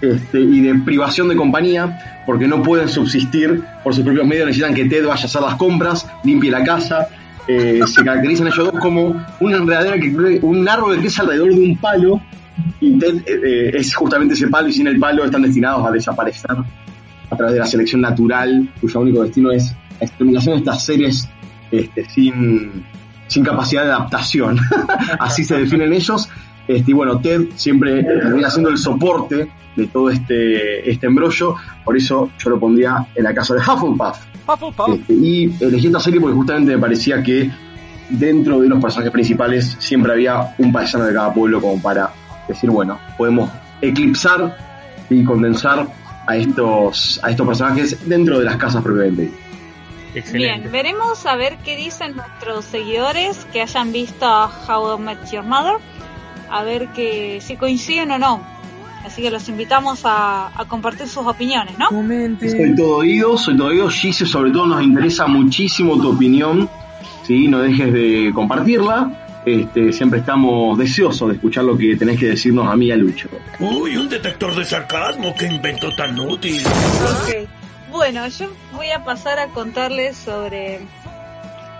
[0.00, 4.74] este, y de privación de compañía porque no pueden subsistir por sus propios medios, necesitan
[4.74, 7.08] que Ted vaya a hacer las compras, limpie la casa.
[7.46, 11.60] eh, se caracterizan ellos dos como una enredadera que un árbol que crece alrededor de
[11.60, 12.20] un palo
[12.80, 16.56] y Ted eh, es justamente ese palo y sin el palo están destinados a desaparecer
[17.30, 21.28] a través de la selección natural cuyo único destino es la exterminación de estas seres
[21.70, 22.84] este, sin,
[23.26, 24.58] sin capacidad de adaptación.
[25.18, 26.28] Así se definen ellos.
[26.68, 31.96] Este, y bueno, Ted siempre termina siendo el soporte de todo este, este embrollo, por
[31.96, 34.18] eso yo lo pondría en la casa de Hufflepuff.
[34.92, 37.50] Este, y elegí esta serie porque justamente me parecía que
[38.10, 42.10] dentro de los personajes principales siempre había un paisano de cada pueblo como para
[42.46, 43.50] decir, bueno, podemos
[43.80, 44.56] eclipsar
[45.10, 45.86] y condensar
[46.26, 49.38] a estos, a estos personajes dentro de las casas propiamente dichas.
[50.14, 50.60] Excelente.
[50.60, 55.30] Bien, veremos a ver qué dicen nuestros seguidores que hayan visto a How I Met
[55.30, 55.76] Your Mother,
[56.50, 58.42] a ver que si coinciden o no.
[59.04, 61.88] Así que los invitamos a, a compartir sus opiniones, ¿no?
[61.88, 63.88] Soy todo oído, soy todo oído.
[63.88, 66.68] Gise, sobre todo nos interesa muchísimo tu opinión.
[67.26, 67.46] ¿sí?
[67.46, 69.42] No dejes de compartirla.
[69.46, 72.96] este, siempre estamos deseosos de escuchar lo que tenés que decirnos a mí y a
[72.96, 73.28] Lucho.
[73.60, 76.60] Uy, un detector de sarcasmo, qué invento tan útil.
[76.66, 77.48] Ok.
[77.90, 80.80] Bueno, yo voy a pasar a contarles sobre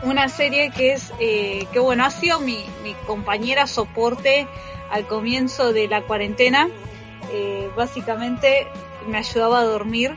[0.02, 4.46] una serie que es, eh, que bueno, ha sido mi, mi compañera soporte
[4.90, 6.68] al comienzo de la cuarentena.
[7.32, 8.66] Eh, básicamente
[9.06, 10.16] me ayudaba a dormir.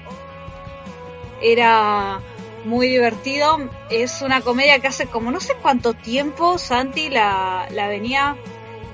[1.42, 2.22] Era
[2.66, 3.58] muy divertido.
[3.90, 8.36] Es una comedia que hace como no sé cuánto tiempo Santi la, la venía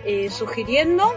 [0.05, 1.13] eh, sugiriendo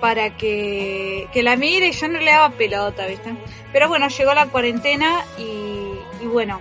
[0.00, 3.34] para que, que la mire y yo no le daba pelota, ¿viste?
[3.72, 6.60] Pero bueno, llegó la cuarentena y, y bueno,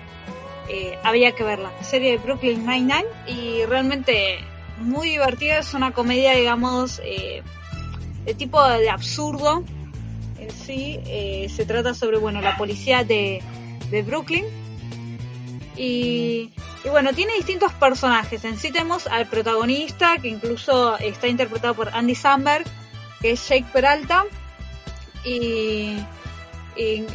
[0.69, 1.71] eh, había que verla.
[1.81, 4.39] Serie de Brooklyn Nine-Nine y realmente
[4.79, 5.59] muy divertida.
[5.59, 7.43] Es una comedia, digamos, eh,
[8.25, 9.63] de tipo de absurdo.
[10.39, 13.41] En sí, eh, se trata sobre, bueno, la policía de,
[13.89, 14.45] de Brooklyn.
[15.77, 16.51] Y,
[16.83, 18.43] y bueno, tiene distintos personajes.
[18.45, 22.65] En sí tenemos al protagonista, que incluso está interpretado por Andy Samberg,
[23.21, 24.25] que es Jake Peralta.
[25.23, 25.97] Y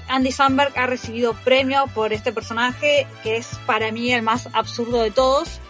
[0.08, 5.02] Andy Samberg ha recibido premio por este personaje, que es para mí el más absurdo
[5.02, 5.60] de todos.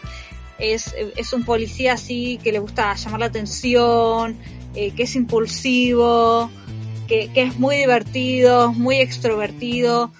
[0.59, 4.39] Es, es un policía así que le gusta llamar la atención,
[4.75, 6.51] eh, que es impulsivo,
[7.09, 10.13] que, que, es muy divertido, muy extrovertido.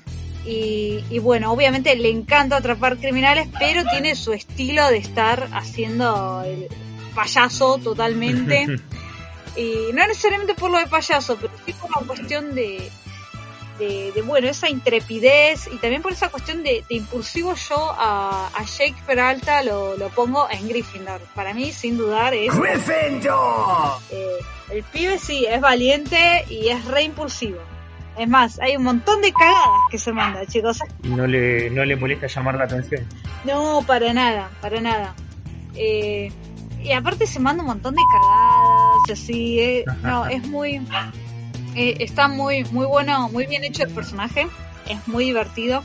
[0.47, 6.43] Y, y, bueno, obviamente le encanta atrapar criminales, pero tiene su estilo de estar haciendo
[6.45, 6.67] el
[7.15, 8.67] payaso totalmente.
[9.57, 12.91] y no necesariamente por lo de payaso, pero sí por una cuestión de,
[13.81, 18.49] de, de, bueno, esa intrepidez y también por esa cuestión de, de impulsivo yo a,
[18.55, 21.21] a, Jake Peralta lo, lo, pongo en Gryffindor.
[21.35, 22.55] Para mí, sin dudar, es...
[22.57, 23.99] ¡Gryffindor!
[24.11, 24.39] Eh,
[24.71, 27.59] el pibe sí, es valiente y es re impulsivo.
[28.17, 30.79] Es más, hay un montón de cagadas que se manda, chicos.
[31.03, 33.07] No le, no le molesta llamar la atención.
[33.45, 35.15] No, para nada, para nada.
[35.75, 36.31] Eh,
[36.83, 40.81] y aparte se manda un montón de cagadas, así, eh, no, es muy...
[41.75, 44.49] Eh, está muy, muy bueno, muy bien hecho el personaje,
[44.89, 45.83] es muy divertido.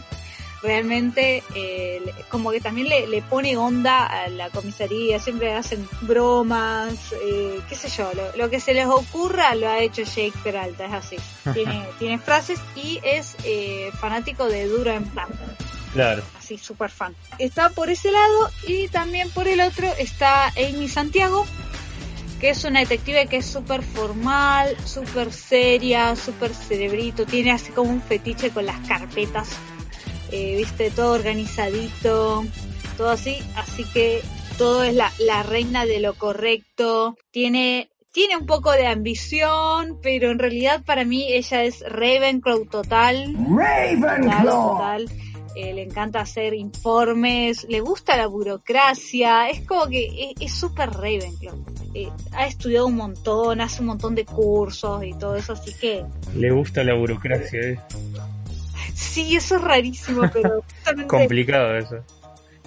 [0.63, 7.13] Realmente, eh, como que también le, le, pone onda a la comisaría, siempre hacen bromas,
[7.23, 10.85] eh, qué sé yo, lo, lo, que se les ocurra lo ha hecho Jake Peralta,
[10.85, 11.17] es así.
[11.53, 15.27] Tiene, tiene frases y es eh, fanático de Duro en Plan.
[15.93, 16.23] Claro.
[16.37, 17.15] Así, súper fan.
[17.37, 21.45] Está por ese lado y también por el otro está Amy Santiago,
[22.45, 27.89] que es una detective que es súper formal, súper seria, súper cerebrito, tiene así como
[27.89, 29.49] un fetiche con las carpetas,
[30.31, 32.45] eh, viste, todo organizadito,
[32.97, 34.21] todo así, así que
[34.59, 40.29] todo es la, la reina de lo correcto, tiene tiene un poco de ambición, pero
[40.29, 43.35] en realidad para mí ella es Ravenclaw total.
[43.57, 44.45] Ravenclaw.
[44.45, 45.09] Total,
[45.55, 51.55] Eh, le encanta hacer informes, le gusta la burocracia, es como que es súper Ravenclaw.
[51.93, 56.03] Eh, ha estudiado un montón, hace un montón de cursos y todo eso, así que...
[56.35, 57.79] Le gusta la burocracia, ¿eh?
[58.93, 60.61] Sí, eso es rarísimo, pero...
[61.07, 62.03] Complicado eso.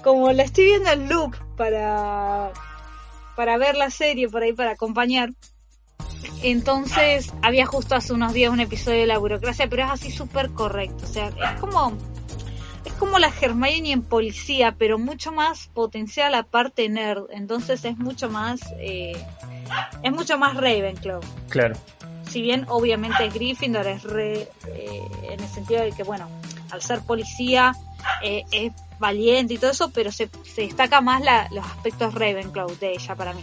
[0.03, 2.53] Como la estoy viendo en loop para,
[3.37, 5.29] para ver la serie, por ahí para acompañar.
[6.43, 10.49] Entonces, había justo hace unos días un episodio de la burocracia, pero es así súper
[10.51, 11.05] correcto.
[11.05, 11.93] O sea, es como
[12.85, 17.25] es como la Hermione en policía, pero mucho más potencial la parte nerd.
[17.31, 19.17] Entonces es mucho más eh,
[20.03, 21.21] es mucho más Ravenclaw.
[21.49, 21.77] Claro.
[22.31, 26.29] Si bien obviamente Gryffindor es re, eh, en el sentido de que bueno,
[26.71, 27.75] al ser policía
[28.23, 32.77] eh, es valiente y todo eso, pero se, se destaca más la, los aspectos Ravenclaw
[32.79, 33.43] de ella para mí.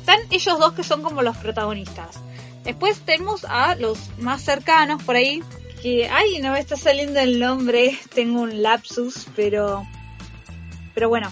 [0.00, 2.20] Están ellos dos que son como los protagonistas.
[2.64, 5.42] Después tenemos a los más cercanos por ahí,
[5.84, 9.86] que, ay, no me está saliendo el nombre, tengo un lapsus, pero,
[10.94, 11.30] pero bueno,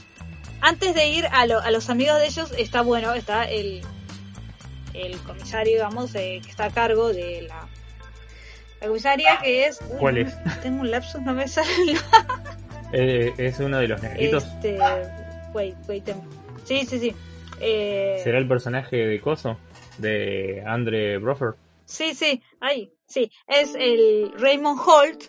[0.61, 3.81] antes de ir a, lo, a los amigos de ellos, está bueno, está el,
[4.93, 7.67] el comisario, digamos, eh, que está a cargo de la,
[8.83, 9.81] la comisaria, que es...
[9.89, 10.35] Uy, ¿Cuál es?
[10.61, 11.95] Tengo un lapsus, no me sale
[12.93, 14.45] eh, ¿Es uno de los negritos?
[14.45, 14.79] Este,
[15.55, 16.11] wait, wait,
[16.65, 17.17] sí, sí, sí.
[17.59, 19.57] Eh, ¿Será el personaje de Coso?
[19.97, 21.55] De Andre Broford.
[21.87, 23.31] Sí, sí, ahí, sí.
[23.47, 25.25] Es el Raymond Holt,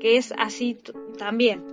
[0.00, 0.78] que es así
[1.18, 1.64] también.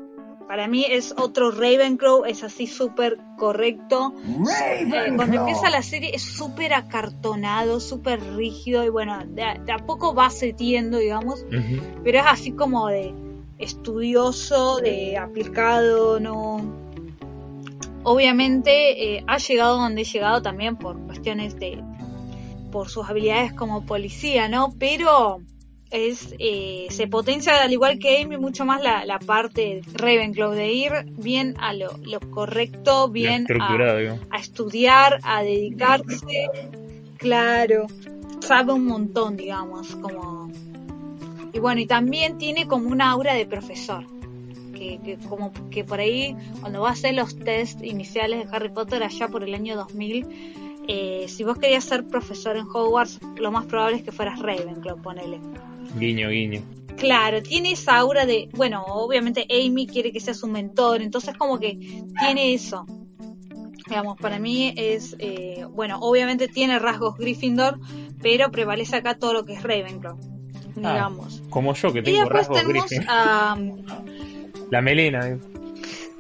[0.48, 4.14] Para mí es otro Ravenclaw, es así súper correcto.
[4.26, 9.72] Eh, cuando empieza la serie es súper acartonado, súper rígido y bueno, de a, de
[9.72, 11.44] a, poco va setiendo, digamos.
[11.44, 11.82] Uh -huh.
[12.04, 13.14] Pero es así como de
[13.60, 16.90] estudioso, de aplicado, no...
[18.04, 21.84] Obviamente eh, ha llegado donde ha llegado también por cuestiones de,
[22.72, 24.74] por sus habilidades como policía, ¿no?
[24.78, 25.42] Pero
[25.92, 30.72] es eh, se potencia al igual que Amy mucho más la, la parte Ravenclaw de
[30.72, 36.50] ir bien a lo, lo correcto, bien a, estudiar, a dedicarse,
[37.18, 37.88] claro,
[38.40, 40.52] sabe un montón, digamos, como
[41.52, 44.06] y bueno, y también tiene como una aura de profesor.
[44.74, 48.70] Que, que como que por ahí, cuando vas a hacer los test iniciales de Harry
[48.70, 53.52] Potter allá por el año 2000, eh, si vos querías ser profesor en Hogwarts, lo
[53.52, 55.40] más probable es que fueras Ravenclaw, ponele.
[55.96, 56.62] Guiño, guiño.
[56.98, 61.60] Claro, tiene esa aura de, bueno, obviamente Amy quiere que sea su mentor, entonces como
[61.60, 61.78] que
[62.20, 62.88] tiene eso.
[63.88, 67.80] Digamos, para mí es, eh, bueno, obviamente tiene rasgos Gryffindor,
[68.22, 70.18] pero prevalece acá todo lo que es Ravenclaw,
[70.84, 71.44] Ah, digamos.
[71.52, 73.58] como yo, que y tengo después rasgos tenemos a,
[74.72, 75.38] La melena.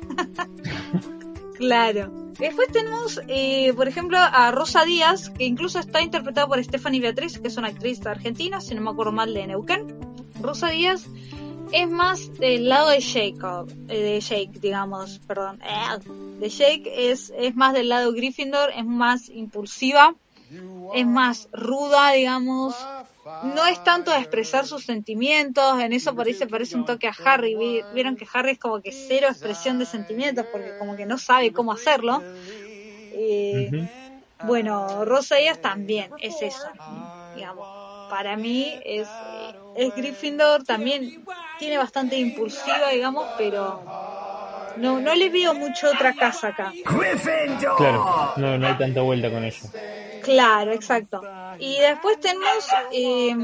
[1.57, 2.29] Claro.
[2.40, 7.38] Después tenemos, eh, por ejemplo, a Rosa Díaz, que incluso está interpretada por Stephanie Beatriz,
[7.38, 10.00] que es una actriz argentina, si no me acuerdo mal, de Neuquén.
[10.42, 11.06] Rosa Díaz
[11.74, 15.62] es más del lado de Jacob, eh, de Jake, digamos, perdón.
[15.64, 16.00] eh,
[16.40, 20.16] de Jake es, es más del lado Gryffindor, es más impulsiva,
[20.96, 22.74] es más ruda, digamos.
[23.42, 27.08] No es tanto de expresar sus sentimientos, en eso por ahí se parece un toque
[27.08, 27.56] a Harry.
[27.56, 31.18] Vi- Vieron que Harry es como que cero expresión de sentimientos porque como que no
[31.18, 32.26] sabe cómo hacerlo.
[33.12, 33.72] Eh,
[34.42, 36.70] bueno, Rosa Díaz también es eso,
[37.34, 37.70] digamos.
[38.08, 39.24] Para mí es,
[39.74, 41.14] es Gryffindor, también
[41.58, 43.92] tiene bastante impulsiva, digamos, pero
[44.80, 46.74] no, no le veo mucho otra casa acá.
[47.78, 49.60] Claro, no, no hay tanta vuelta con ello.
[50.22, 51.22] Claro, exacto.
[51.60, 53.36] Y después tenemos eh,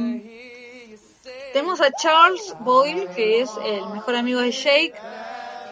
[1.53, 4.93] tenemos a Charles Boyle, que es el mejor amigo de Jake,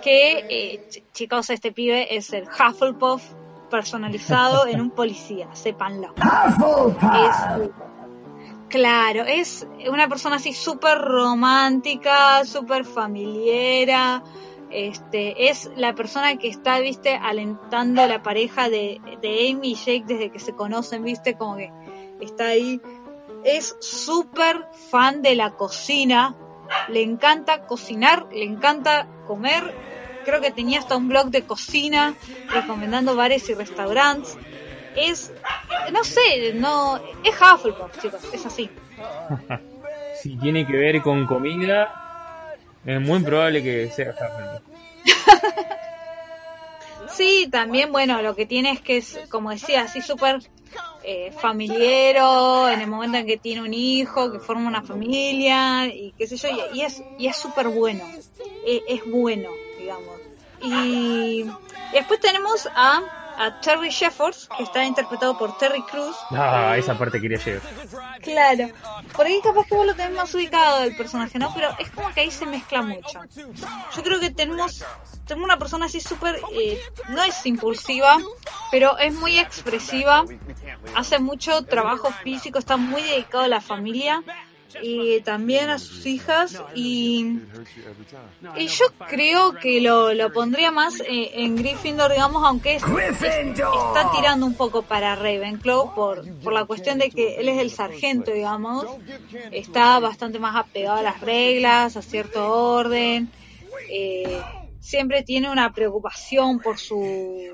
[0.01, 3.24] que eh, ch- chicos, este pibe es el Hufflepuff
[3.70, 6.14] personalizado en un policía, sépanlo.
[6.18, 7.36] Es
[8.70, 14.24] claro, es una persona así súper romántica, súper familiera.
[14.74, 20.05] Este, es la persona que está, viste, alentando la pareja de, de Amy y Jake
[20.07, 21.71] desde que se conocen, viste, como que
[22.19, 22.82] está ahí.
[23.43, 26.36] Es súper fan de la cocina,
[26.89, 29.76] le encanta cocinar, le encanta comer.
[30.26, 32.15] Creo que tenía hasta un blog de cocina
[32.47, 34.38] recomendando bares y restaurantes.
[34.95, 35.32] Es,
[35.91, 38.69] no sé, no, es Hufflepuff, chicos, es así.
[40.21, 42.02] Si tiene que ver con comida,
[42.86, 44.61] es muy probable que sea Hufflepuff.
[47.13, 50.39] Sí, también, bueno, lo que tiene es que es, como decía, así súper
[51.03, 56.13] eh, familiero, en el momento en que tiene un hijo, que forma una familia, y
[56.17, 58.03] qué sé yo, y, es y es súper bueno,
[58.65, 60.19] Eh, es bueno, digamos.
[60.61, 61.45] Y
[61.91, 63.01] después tenemos a,
[63.38, 67.61] a Terry Sheffords, que está interpretado por Terry Cruz, Ah, esa parte quería llegar.
[68.21, 68.69] Claro,
[69.15, 71.53] por ahí capaz que vos lo tenés más ubicado del personaje, ¿no?
[71.53, 73.19] Pero es como que ahí se mezcla mucho.
[73.95, 74.84] Yo creo que tenemos,
[75.25, 76.79] tenemos una persona así súper, eh,
[77.09, 78.17] no es impulsiva,
[78.71, 80.23] pero es muy expresiva,
[80.95, 84.23] hace mucho trabajo físico, está muy dedicado a la familia
[84.82, 87.26] y también a sus hijas y,
[88.57, 93.24] y yo creo que lo, lo pondría más eh, en Gryffindor, digamos, aunque es, es-
[93.89, 97.69] está tirando un poco para Ravenclaw por, por la cuestión de que él es el
[97.71, 98.84] sargento, digamos,
[99.51, 103.30] está bastante más apegado a las reglas, a cierto orden,
[103.89, 104.41] eh,
[104.80, 107.53] siempre tiene una preocupación por su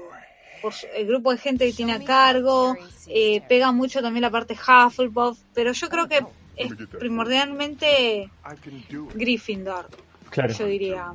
[0.62, 2.76] por su- el grupo de gente que tiene a cargo,
[3.08, 6.20] eh, pega mucho también la parte Hufflepuff, pero yo creo que
[6.60, 8.30] es primordialmente
[9.16, 9.88] Gryffindor,
[10.30, 10.54] Claro.
[10.54, 11.06] yo diría.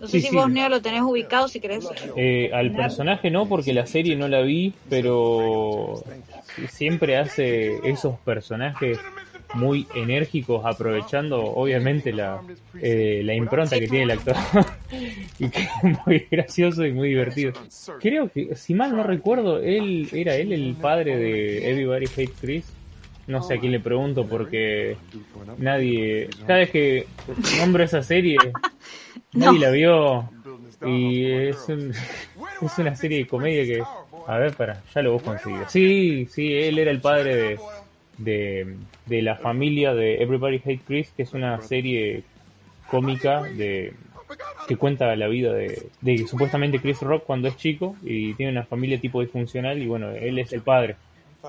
[0.00, 0.36] No sé Sí, si sí.
[0.36, 1.84] vos, Neo, lo tenés ubicado, si querés.
[2.16, 6.02] Eh, al personaje no, porque la serie no la vi, pero
[6.68, 8.98] siempre hace esos personajes
[9.54, 12.40] muy enérgicos, aprovechando obviamente la,
[12.80, 14.34] eh, la impronta que tiene el actor.
[15.38, 17.52] y que es muy gracioso y muy divertido.
[18.00, 22.64] Creo que, si mal no recuerdo, él era él el padre de Everybody Hates Chris.
[23.26, 24.96] No sé a quién le pregunto porque
[25.58, 27.06] nadie, cada vez que
[27.58, 28.38] nombro esa serie,
[29.34, 30.24] nadie la vio
[30.90, 31.92] y es, un-
[32.60, 33.82] es una serie de comedia que,
[34.26, 35.68] a ver, para, ya lo busco enseguida.
[35.68, 37.58] Sí, sí, él era el padre de,
[38.18, 42.22] de, de la familia de Everybody Hates Chris, que es una serie
[42.90, 43.92] cómica de
[44.68, 48.64] que cuenta la vida de, de supuestamente Chris Rock cuando es chico y tiene una
[48.64, 50.96] familia tipo disfuncional y bueno, él es el padre.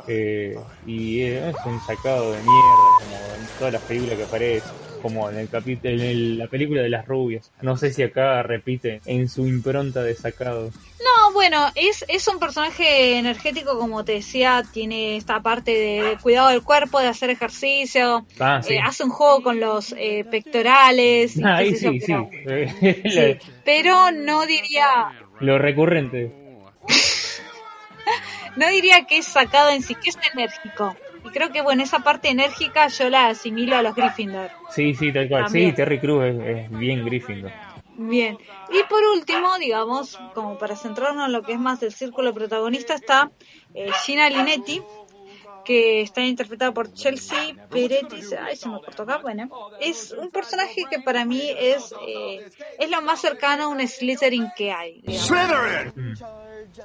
[0.08, 2.50] Eh, y es un sacado de mierda,
[3.00, 4.68] como en todas las películas que aparece,
[5.02, 7.52] como en el capítulo, en el- la película de las rubias.
[7.62, 10.70] No sé si acá repite en su impronta de sacado.
[11.00, 16.50] No, bueno, es, es un personaje energético, como te decía, tiene esta parte de cuidado
[16.50, 18.76] del cuerpo, de hacer ejercicio, Ah, sí.
[18.76, 22.16] eh, hace un juego con los eh, pectorales, Ah, ahí sí, sí,
[23.64, 24.86] pero no diría,
[25.40, 26.45] Lo recurrente.
[28.56, 30.96] No diría que es sacado en sí, que es enérgico.
[31.24, 34.52] Y creo que, bueno, esa parte enérgica yo la asimilo a los Gryffindor.
[34.70, 35.46] Sí, sí, tal cual.
[35.46, 35.72] También.
[35.72, 37.52] Sí, Terry Crews es, es bien Gryffindor.
[37.98, 38.38] Bien.
[38.72, 42.94] Y por último, digamos, como para centrarnos en lo que es más el círculo protagonista,
[42.94, 43.32] está
[43.74, 44.82] eh, Gina Linetti,
[45.64, 48.22] que está interpretada por Chelsea Peretti.
[48.40, 49.18] Ay, se me cortó acá.
[49.18, 49.50] Bueno,
[49.80, 52.48] es un personaje que para mí es, eh,
[52.80, 55.02] es lo más cercano a un Slytherin que hay.
[55.02, 55.94] digamos.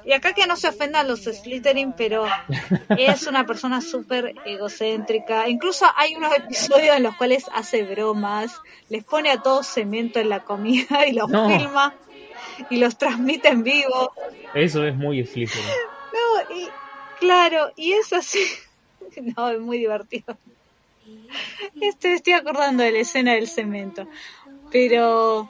[0.05, 2.25] Y acá que no se ofendan los Slytherin, pero
[2.97, 5.47] es una persona súper egocéntrica.
[5.49, 8.59] Incluso hay unos episodios en los cuales hace bromas,
[8.89, 11.47] les pone a todos cemento en la comida y los No.
[11.49, 11.93] filma
[12.69, 14.13] y los transmite en vivo.
[14.53, 15.65] Eso es muy Slytherin.
[16.13, 16.69] No, y
[17.19, 18.39] claro, y es así.
[19.35, 20.37] No, es muy divertido.
[21.81, 24.07] Este, estoy acordando de la escena del cemento.
[24.71, 25.49] Pero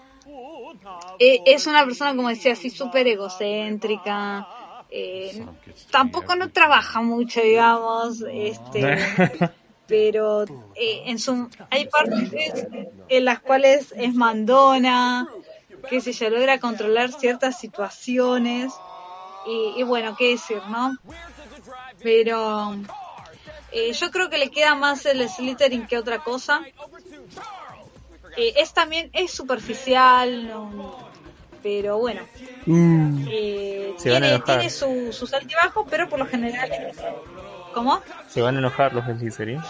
[1.20, 4.48] eh, es una persona, como decía, así súper egocéntrica.
[4.90, 5.46] eh,
[5.90, 8.24] tampoco no trabaja mucho, digamos.
[8.32, 8.98] Este,
[9.88, 10.44] pero
[10.76, 12.68] eh, en su hay partes
[13.10, 15.28] en las cuales es mandona,
[15.90, 18.74] que se yo, logra controlar ciertas situaciones.
[19.46, 20.96] Y, y bueno, qué decir, ¿no?
[22.04, 22.76] Pero
[23.72, 26.62] eh, yo creo que le queda más el Slytherin que otra cosa.
[28.38, 30.98] Eh, es también, es superficial, no-
[31.64, 32.22] pero bueno.
[32.68, 36.70] Eh, Se van a tiene, tiene su, sus altibajos, pero por lo general...
[37.74, 38.02] ¿Cómo?
[38.30, 39.62] Se van a enojar los Slytherin.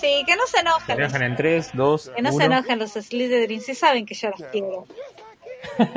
[0.00, 1.00] Sí, que no se Se enojen.
[1.00, 2.44] enojan en 3, 2, Que no se 1.
[2.44, 4.86] enojen los Slytherin, sí saben que yo los quiero.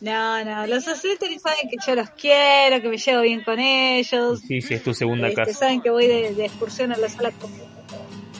[0.00, 4.40] no, no, los Slytherin saben que yo los quiero, que me llevo bien con ellos.
[4.46, 5.58] Sí, sí, es tu segunda Este, casa.
[5.58, 7.32] saben que voy de, de excursión a la sala.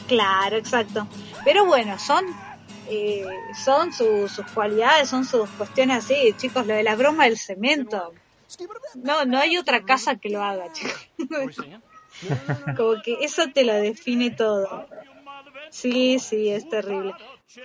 [0.07, 1.07] Claro, exacto.
[1.47, 2.25] Pero bueno, son
[2.89, 3.23] eh,
[3.65, 8.13] son su- sus cualidades, son sus cuestiones así, chicos, lo de la broma del cemento.
[8.95, 11.07] No, no hay otra casa que lo haga, chicos.
[12.75, 14.87] Como que eso te lo define todo.
[15.69, 17.13] Sí, sí, es terrible.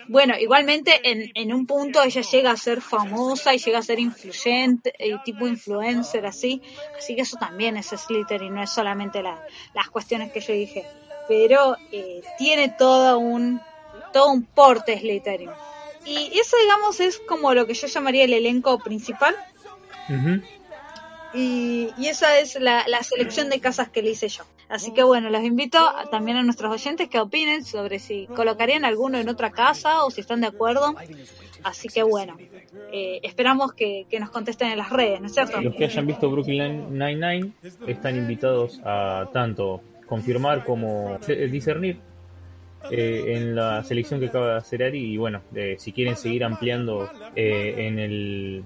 [0.08, 3.98] Bueno, igualmente en, en un punto ella llega a ser famosa y llega a ser
[3.98, 6.62] influyente, eh, tipo influencer así,
[6.98, 9.40] así que eso también es Slytherin, no es solamente la-
[9.74, 10.84] las cuestiones que yo dije,
[11.28, 13.60] pero eh, tiene todo un
[14.12, 15.50] todo un porte Slytherin.
[16.04, 19.34] Y eso digamos es como lo que yo llamaría el elenco principal
[20.08, 20.42] Ujú.
[21.34, 24.42] y, y esa es la, la selección de casas que le hice yo.
[24.68, 28.84] Así que bueno, los invito a- también a nuestros oyentes que opinen sobre si colocarían
[28.84, 30.94] alguno en otra casa o si están de acuerdo.
[31.62, 32.36] Así que bueno,
[32.92, 35.60] eh, esperamos que, que nos contesten en las redes, ¿no es cierto?
[35.60, 37.52] Los que hayan visto Brooklyn Nine-Nine
[37.86, 41.18] están invitados a tanto confirmar como
[41.50, 42.00] discernir
[42.90, 46.44] eh, en la selección que acaba de hacer Ari y bueno, eh, si quieren seguir
[46.44, 48.64] ampliando eh, en el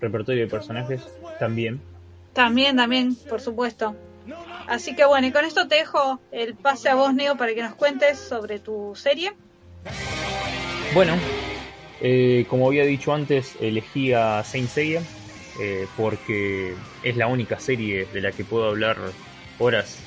[0.00, 1.02] repertorio de personajes,
[1.38, 1.80] también.
[2.32, 3.94] También, también, por supuesto.
[4.66, 7.62] Así que bueno, y con esto te dejo el pase a vos, Neo, para que
[7.62, 9.32] nos cuentes sobre tu serie.
[10.94, 11.16] Bueno,
[12.48, 15.02] como había dicho antes, elegí a Saint Seiya
[15.96, 18.96] porque es la única serie de la que puedo hablar
[19.58, 19.98] horas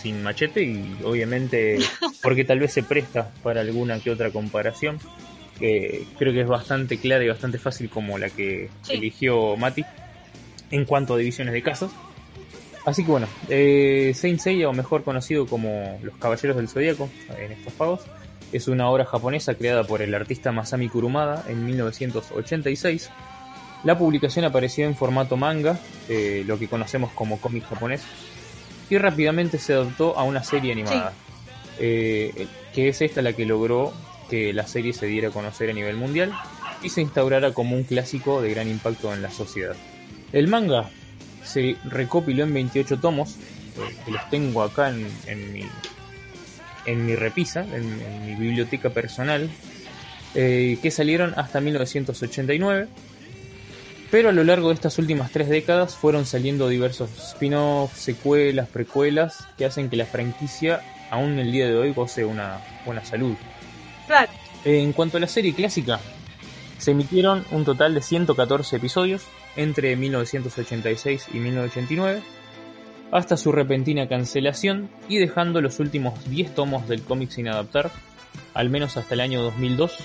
[0.00, 1.78] sin machete y obviamente
[2.22, 4.98] porque tal vez se presta para alguna que otra comparación.
[5.58, 8.94] que creo que es bastante clara y bastante fácil como la que Sí.
[8.94, 9.84] eligió Mati
[10.70, 11.90] en cuanto a divisiones de casas.
[12.86, 17.52] Así que bueno, eh, Saint Seiya, o mejor conocido como Los Caballeros del Zodíaco en
[17.52, 18.00] estos pagos,
[18.52, 23.10] es una obra japonesa creada por el artista Masami Kurumada en 1986.
[23.84, 25.78] La publicación apareció en formato manga,
[26.08, 28.02] eh, lo que conocemos como cómic japonés,
[28.90, 31.12] y rápidamente se adaptó a una serie animada,
[31.78, 33.92] eh, que es esta la que logró
[34.28, 36.32] que la serie se diera a conocer a nivel mundial
[36.82, 39.76] y se instaurara como un clásico de gran impacto en la sociedad.
[40.32, 40.90] El manga
[41.44, 45.64] se recopiló en 28 tomos, eh, que los tengo acá en, en mi,
[46.86, 49.48] en mi repisa, en, en mi biblioteca personal,
[50.34, 52.88] eh, que salieron hasta 1989.
[54.10, 59.46] Pero a lo largo de estas últimas tres décadas fueron saliendo diversos spin-offs, secuelas, precuelas,
[59.56, 63.36] que hacen que la franquicia aún el día de hoy goce una buena salud.
[64.06, 64.30] Claro,
[64.64, 66.00] En cuanto a la serie clásica,
[66.78, 69.22] se emitieron un total de 114 episodios
[69.56, 72.22] entre 1986 y 1989,
[73.12, 77.90] hasta su repentina cancelación y dejando los últimos 10 tomos del cómic sin adaptar,
[78.54, 79.98] al menos hasta el año 2002,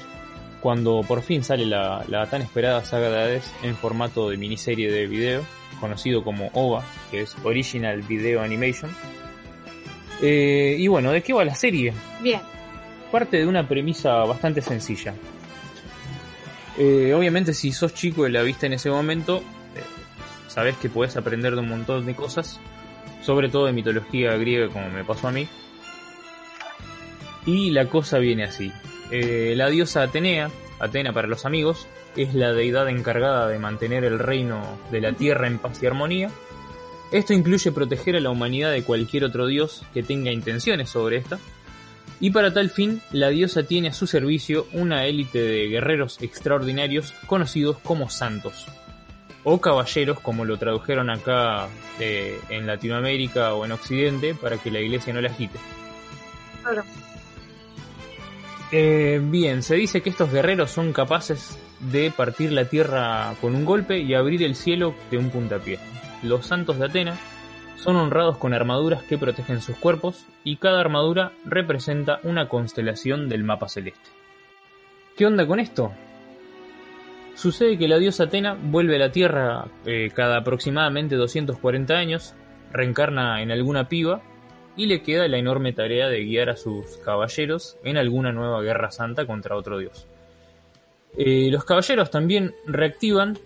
[0.66, 4.92] cuando por fin sale la, la tan esperada saga de Hades en formato de miniserie
[4.92, 5.46] de video,
[5.80, 8.90] conocido como OVA, que es Original Video Animation.
[10.24, 11.94] Eh, y bueno, ¿de qué va la serie?
[12.20, 12.42] Bien.
[13.12, 15.14] Parte de una premisa bastante sencilla.
[16.80, 19.44] Eh, obviamente si sos chico y la viste en ese momento,
[19.76, 19.84] eh,
[20.48, 22.60] sabes que puedes aprender de un montón de cosas,
[23.22, 25.48] sobre todo de mitología griega como me pasó a mí.
[27.46, 28.72] Y la cosa viene así.
[29.12, 30.50] Eh, la diosa Atenea,
[30.80, 35.48] Atena para los amigos, es la deidad encargada de mantener el reino de la tierra
[35.48, 36.30] en paz y armonía.
[37.12, 41.40] Esto incluye proteger a la humanidad de cualquier otro dios que tenga intenciones sobre esta.
[42.20, 47.14] Y para tal fin, la diosa tiene a su servicio una élite de guerreros extraordinarios
[47.28, 48.66] conocidos como santos.
[49.44, 51.68] O caballeros, como lo tradujeron acá
[52.00, 55.60] eh, en Latinoamérica o en Occidente, para que la iglesia no la agite.
[56.64, 56.84] Claro.
[58.72, 63.64] Eh, bien, se dice que estos guerreros son capaces de partir la tierra con un
[63.64, 65.80] golpe y abrir el cielo de un puntapié.
[66.24, 67.18] Los santos de Atena
[67.76, 73.44] son honrados con armaduras que protegen sus cuerpos y cada armadura representa una constelación del
[73.44, 74.10] mapa celeste.
[75.16, 75.94] ¿Qué onda con esto?
[77.36, 82.34] Sucede que la diosa Atena vuelve a la Tierra eh, cada aproximadamente 240 años,
[82.72, 84.24] reencarna en alguna piba
[84.78, 88.92] y le queda la enorme tarea de guiar a sus caballeros en alguna nueva guerra
[88.92, 90.08] santa contra otro dios.
[91.18, 93.38] Eh, los caballeros también reactivan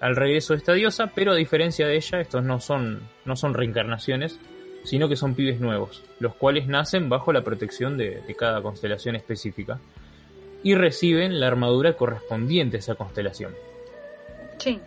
[0.00, 3.54] al regreso de esta diosa, pero a diferencia de ella, estos no son, no son
[3.54, 4.38] reencarnaciones,
[4.84, 9.16] sino que son pibes nuevos, los cuales nacen bajo la protección de, de cada constelación
[9.16, 9.78] específica
[10.62, 13.52] y reciben la armadura correspondiente a esa constelación.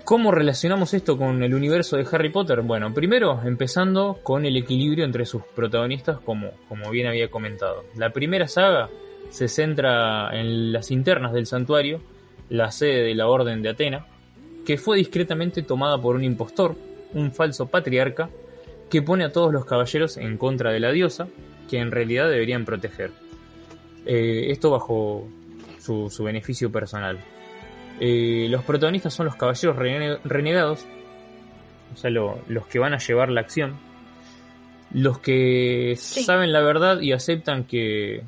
[0.03, 2.61] ¿Cómo relacionamos esto con el universo de Harry Potter?
[2.61, 7.83] Bueno, primero empezando con el equilibrio entre sus protagonistas, como, como bien había comentado.
[7.95, 8.89] La primera saga
[9.29, 12.01] se centra en las internas del santuario,
[12.49, 14.05] la sede de la Orden de Atena,
[14.65, 16.75] que fue discretamente tomada por un impostor,
[17.13, 18.29] un falso patriarca,
[18.89, 21.27] que pone a todos los caballeros en contra de la diosa,
[21.69, 23.11] que en realidad deberían proteger.
[24.05, 25.27] Eh, esto bajo
[25.79, 27.19] su beneficio personal.
[27.99, 30.85] Eh, los protagonistas son los caballeros rene- renegados,
[31.93, 33.75] o sea, lo- los que van a llevar la acción,
[34.93, 36.23] los que Sí.
[36.23, 38.23] saben la verdad y aceptan que,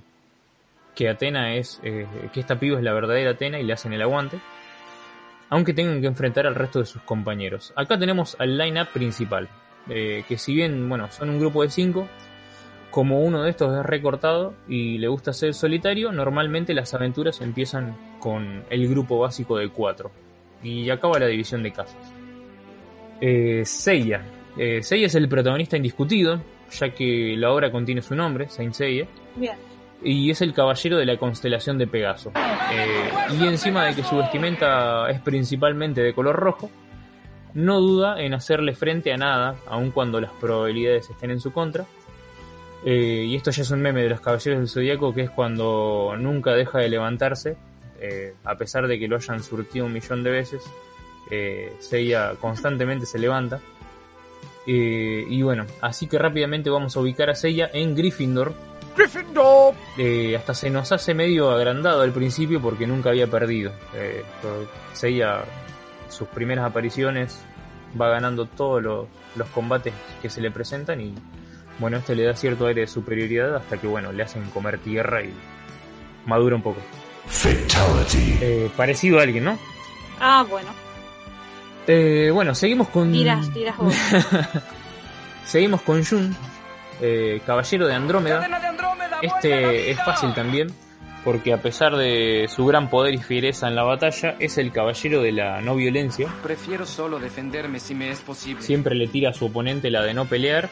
[0.95, 4.01] que Atena es, eh, que esta piba es la verdadera Atena y le hacen el
[4.01, 4.39] aguante,
[5.49, 7.73] aunque tengan que enfrentar al resto de sus compañeros.
[7.75, 9.47] Acá tenemos al line-up principal,
[9.89, 12.07] eh, que si bien, bueno, son un grupo de cinco,
[12.91, 17.95] como uno de estos es recortado y le gusta ser solitario, normalmente las aventuras empiezan
[18.19, 20.11] con el grupo básico de cuatro.
[20.63, 22.13] Y acaba la división de casas.
[23.21, 24.23] Eh, Seiya.
[24.57, 26.41] Eh, Seiya es el protagonista indiscutido,
[26.71, 29.55] ya que la obra contiene su nombre, Saint Seiya, Bien.
[30.03, 32.31] y es el caballero de la constelación de Pegaso.
[32.35, 33.09] Eh,
[33.39, 36.69] y encima de que su vestimenta es principalmente de color rojo,
[37.53, 41.85] no duda en hacerle frente a nada, aun cuando las probabilidades estén en su contra.
[42.85, 46.15] Eh, y esto ya es un meme de los caballeros del zodiaco, que es cuando
[46.17, 47.57] nunca deja de levantarse,
[47.99, 50.63] eh, a pesar de que lo hayan surtido un millón de veces.
[51.29, 53.59] Eh, Seiya constantemente se levanta.
[54.65, 58.53] Eh, y bueno, así que rápidamente vamos a ubicar a Seiya en Gryffindor,
[59.97, 63.71] eh, hasta se nos hace medio agrandado al principio porque nunca había perdido.
[63.93, 64.23] Eh,
[64.93, 65.43] Seiya,
[66.09, 67.39] sus primeras apariciones,
[67.99, 71.13] va ganando todos los, los combates que se le presentan y
[71.79, 75.23] bueno, este le da cierto aire de superioridad hasta que bueno, le hacen comer tierra
[75.23, 75.33] y
[76.25, 76.79] madura un poco.
[78.41, 79.57] Eh, parecido a alguien, ¿no?
[80.19, 80.69] Ah, bueno.
[81.87, 83.11] Eh, bueno, seguimos con...
[83.11, 83.93] Tiras, tiras vos.
[85.45, 86.35] Seguimos con Jun,
[86.99, 88.45] eh, caballero de Andrómeda.
[89.21, 90.67] Este es fácil también,
[91.23, 95.21] porque a pesar de su gran poder y fiereza en la batalla, es el caballero
[95.21, 96.27] de la no violencia.
[96.43, 98.61] Prefiero solo defenderme si me es posible.
[98.61, 100.69] Siempre le tira a su oponente la de no pelear.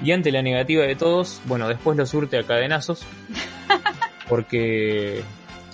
[0.00, 3.04] Y ante la negativa de todos, bueno, después lo surte a cadenazos.
[4.28, 5.22] Porque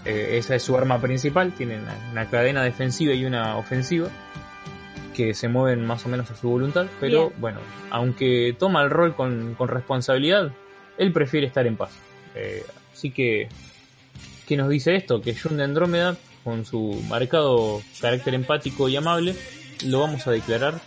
[0.05, 1.52] eh, esa es su arma principal.
[1.52, 4.09] Tiene una, una cadena defensiva y una ofensiva.
[5.14, 6.86] Que se mueven más o menos a su voluntad.
[7.01, 7.40] Pero Bien.
[7.40, 7.60] bueno,
[7.90, 10.52] aunque toma el rol con, con responsabilidad,
[10.98, 11.90] él prefiere estar en paz.
[12.34, 13.48] Eh, así que,
[14.46, 15.20] ¿qué nos dice esto?
[15.20, 19.34] Que Jun de Andrómeda, con su marcado carácter empático y amable,
[19.84, 20.80] lo vamos a declarar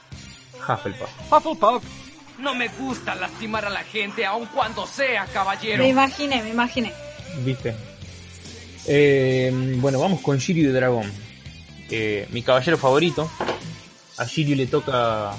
[0.67, 1.31] Hufflepuff.
[1.31, 2.06] Hufflepuff.
[2.39, 5.83] No me gusta lastimar a la gente aun cuando sea caballero.
[5.83, 6.93] Me imaginé, me imaginé.
[7.43, 7.75] ¿Viste?
[8.85, 11.11] Eh, bueno, vamos con Shiryu de Dragón.
[11.89, 13.29] Eh, mi caballero favorito.
[14.17, 15.33] A Shiryu le toca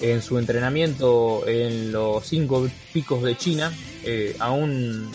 [0.00, 3.72] en su entrenamiento en los cinco picos de China
[4.04, 5.10] eh, a un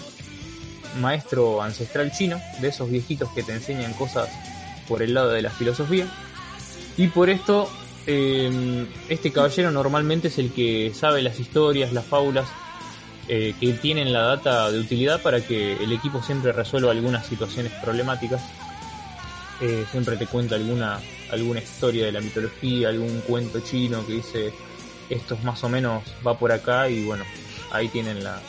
[1.00, 4.30] maestro ancestral chino, de esos viejitos que te enseñan cosas
[4.88, 6.08] por el lado de la filosofía.
[6.98, 7.70] Y por esto,
[8.08, 12.48] eh, este caballero normalmente es el que sabe las historias, las fábulas,
[13.28, 17.72] eh, que tienen la data de utilidad para que el equipo siempre resuelva algunas situaciones
[17.82, 18.42] problemáticas.
[19.62, 21.00] Eh, siempre te cuenta alguna,
[21.32, 24.52] alguna historia de la mitología, algún cuento chino que dice
[25.10, 27.24] esto es más o menos va por acá y bueno,
[27.72, 28.42] ahí tienen la,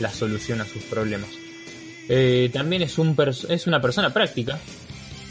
[0.00, 1.30] la solución a sus problemas.
[2.08, 3.16] Eh, también es, un
[3.48, 4.58] es una persona práctica,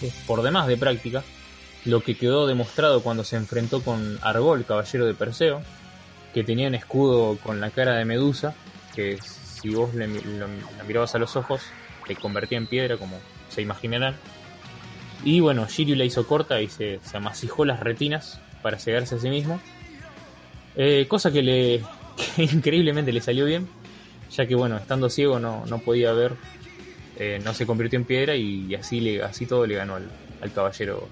[0.02, 1.24] es por demás de práctica,
[1.86, 5.62] lo que quedó demostrado cuando se enfrentó con Argol, caballero de Perseo,
[6.34, 8.54] que tenía un escudo con la cara de Medusa,
[8.96, 11.62] que si vos le, la mirabas a los ojos,
[12.08, 13.20] te convertía en piedra, como
[13.50, 14.16] se imaginarán.
[15.24, 19.20] Y bueno, Shiryu la hizo corta y se, se amasijó las retinas para cegarse a
[19.20, 19.60] sí mismo.
[20.76, 21.84] Eh, cosa que le
[22.38, 23.68] increíblemente le salió bien,
[24.32, 26.36] ya que bueno, estando ciego no, no podía ver,
[27.18, 30.10] eh, no se convirtió en piedra y, así, le, así todo le ganó al,
[30.42, 31.10] al caballero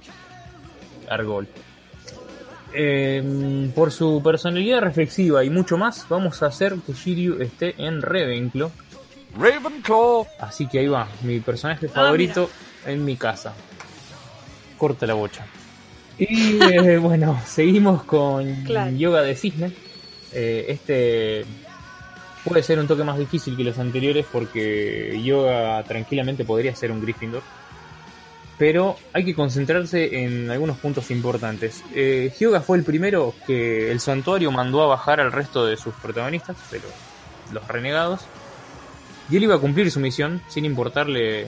[1.10, 1.48] Argol.
[2.74, 8.02] Eh, por su personalidad reflexiva y mucho más, vamos a hacer que Shiryu esté en
[8.02, 8.70] Ravenclaw.
[9.40, 10.28] Ravenclaw.
[10.40, 12.50] Así que ahí va, mi personaje favorito
[12.86, 13.54] en mi casa.
[14.78, 15.46] Corta la bocha.
[16.20, 18.90] Y eh, bueno, seguimos con Claro.
[18.98, 19.72] Yoga de Cisne.
[20.34, 21.46] Eh, este
[22.44, 27.02] puede ser un toque más difícil que los anteriores porque Yoga tranquilamente podría ser un
[27.02, 27.44] Gryffindor.
[28.58, 31.84] Pero hay que concentrarse en algunos puntos importantes.
[31.94, 35.94] Eh, Hyoga fue el primero que el santuario mandó a bajar al resto de sus
[35.96, 36.86] protagonistas, pero
[37.52, 38.22] los renegados.
[39.30, 41.48] Y él iba a cumplir su misión sin importarle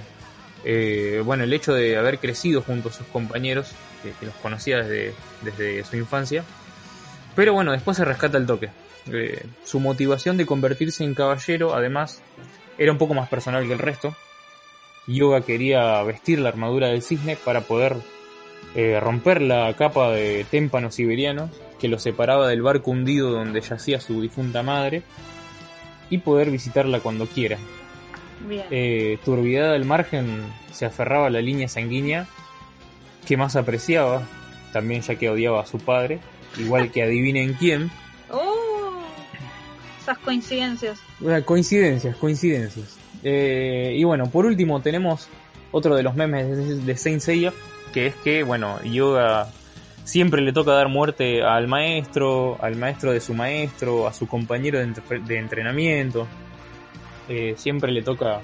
[0.65, 3.71] eh, bueno, el hecho de haber crecido junto a sus compañeros,
[4.03, 6.43] que, los conocía desde, desde su infancia.
[7.35, 8.69] Pero bueno, después se rescata el toque.
[9.11, 12.21] Eh, su motivación de convertirse en caballero, además,
[12.77, 14.15] era un poco más personal que el resto.
[15.15, 17.95] Yoga quería vestir la armadura del cisne para poder
[18.75, 21.49] eh, romper la capa de témpano siberiano
[21.79, 25.01] que lo separaba del barco hundido donde yacía su difunta madre
[26.09, 27.57] y poder visitarla cuando quiera.
[28.47, 28.65] Bien.
[28.69, 32.27] Eh, turbidad del margen se aferraba a la línea sanguínea
[33.25, 34.23] que más apreciaba,
[34.71, 36.19] también ya que odiaba a su padre,
[36.57, 37.91] igual que adivinen quién.
[38.31, 39.01] ¡Oh!
[40.01, 40.99] Esas coincidencias.
[41.19, 42.98] Bueno, coincidencias, coincidencias.
[43.23, 45.27] Eh, y bueno, por último tenemos
[45.71, 47.53] otro de los memes de, Saint Seiya,
[47.93, 49.47] que es que, bueno, Yoga
[50.03, 54.77] siempre le toca dar muerte al maestro, al maestro de su maestro, a su compañero
[54.79, 56.27] de, entre- de entrenamiento.
[57.27, 58.41] Eh, siempre le toca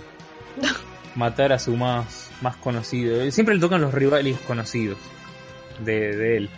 [1.15, 3.29] matar a su más, más conocido.
[3.31, 4.97] Siempre le tocan los rivales conocidos
[5.79, 6.49] de, de él.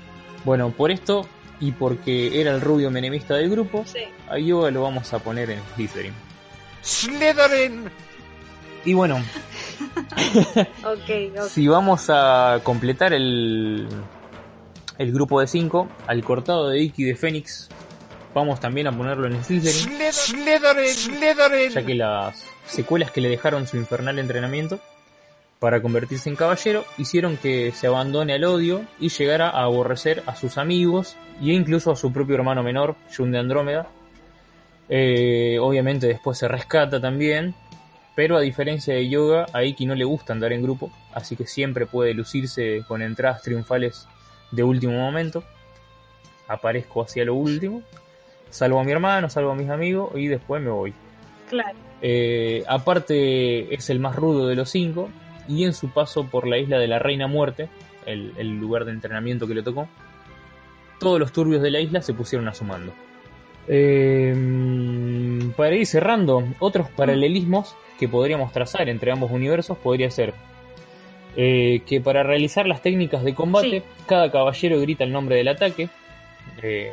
[0.44, 1.28] Bueno, por esto
[1.60, 4.00] y porque era el rubio menemista del grupo, Sí.
[4.30, 6.14] a Yoga lo vamos a poner en Slytherin.
[6.84, 7.86] Slytherin.
[8.86, 9.22] Y bueno,
[11.50, 13.88] si vamos a completar el,
[14.98, 17.70] el grupo de 5, al cortado de Iki de Fénix,
[18.34, 20.94] vamos también a ponerlo en Slytherin, Slytherin.
[20.94, 21.70] Slytherin.
[21.72, 24.80] ya que las secuelas que le dejaron su infernal entrenamiento
[25.60, 30.36] para convertirse en caballero hicieron que se abandone al odio y llegara a aborrecer a
[30.36, 33.88] sus amigos e incluso a su propio hermano menor, Jun de Andrómeda.
[34.90, 37.56] Eh, obviamente después se rescata también,
[38.18, 41.46] pero a diferencia de Yoga, a Iki no le gusta andar en grupo, así que
[41.46, 44.08] siempre puede lucirse con entradas triunfales
[44.50, 45.44] de último momento.
[46.48, 47.84] Aparezco hacia lo último,
[48.50, 50.96] salvo a mi hermano, salvo a mis amigos y después me voy.
[51.48, 51.78] Claro.
[52.02, 55.10] Eh, aparte es el más rudo de los cinco
[55.48, 57.70] y en su paso por la isla de la Reina Muerte,
[58.08, 59.88] el, el lugar de entrenamiento que le tocó,
[61.00, 62.94] todos los turbios de la isla se pusieron a su mando.
[63.68, 64.34] Eh,
[65.56, 70.34] para ir cerrando, otros paralelismos que podríamos trazar entre ambos universos podría ser
[71.40, 75.88] eh, que para realizar las técnicas de combate, cada caballero grita el nombre del ataque,
[76.64, 76.92] eh,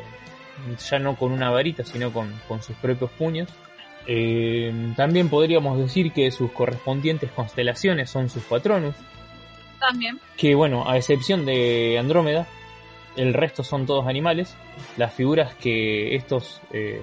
[0.87, 3.49] ya no con una varita, sino con, con sus propios puños.
[4.05, 8.93] Eh, también podríamos decir que sus correspondientes constelaciones son sus patronus,
[9.79, 10.19] También.
[10.37, 12.47] que bueno, a excepción de Andrómeda,
[13.15, 14.55] el resto son todos animales.
[14.97, 17.01] Las figuras que estos, eh,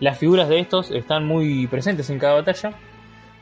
[0.00, 2.72] las figuras de estos están muy presentes en cada batalla,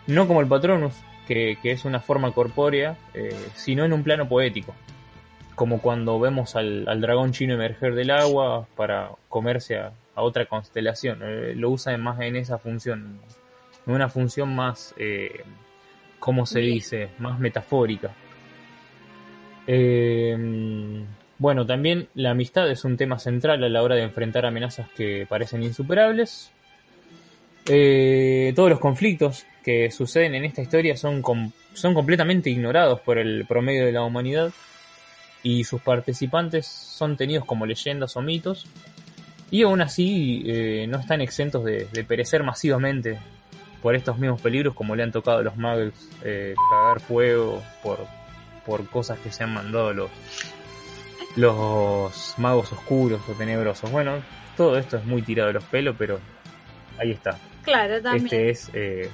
[0.06, 0.94] no como el Patronus,
[1.26, 4.74] que, que es una forma corpórea, eh, sino en un plano poético,
[5.54, 10.46] como cuando vemos al, al dragón chino emerger del agua para comerse a, a otra
[10.46, 11.20] constelación.
[11.22, 13.20] Eh, lo usan más en esa función,
[13.86, 14.94] en una función más,
[16.18, 16.74] ¿cómo se Bien.
[16.74, 17.08] dice?
[17.18, 18.12] Más metafórica.
[19.66, 21.04] Eh,
[21.38, 25.26] bueno, también la amistad es un tema central a la hora de enfrentar amenazas que
[25.28, 26.50] parecen insuperables.
[27.66, 33.16] Eh, todos los conflictos que suceden en esta historia son, com- son completamente ignorados por
[33.18, 34.52] el promedio de la humanidad
[35.42, 38.66] y sus participantes son tenidos como leyendas o mitos
[39.50, 43.18] y aún así eh, no están exentos de, perecer masivamente
[43.80, 48.06] por estos mismos peligros como le han tocado a los muggles eh, cagar fuego por,
[48.66, 50.10] por cosas que se han mandado los,
[51.36, 53.90] los magos oscuros o tenebrosos.
[53.90, 54.22] Bueno,
[54.56, 56.20] todo esto es muy tirado de los pelos, pero
[56.98, 57.38] ahí está.
[57.62, 58.24] Claro, también.
[58.26, 59.10] Este es eh,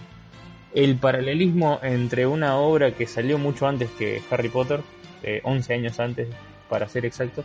[0.75, 4.81] el paralelismo entre una obra que salió mucho antes que Harry Potter,
[5.23, 6.29] eh, 11 años antes
[6.69, 7.45] para ser exactos.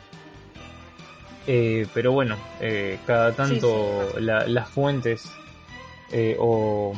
[1.47, 5.31] Eh, pero bueno, eh, cada tanto la- las fuentes
[6.11, 6.93] eh, o,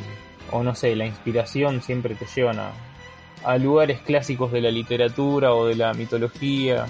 [0.52, 2.72] o no sé, la inspiración siempre te llevan a,
[3.44, 6.86] a lugares clásicos de la literatura o de la mitología.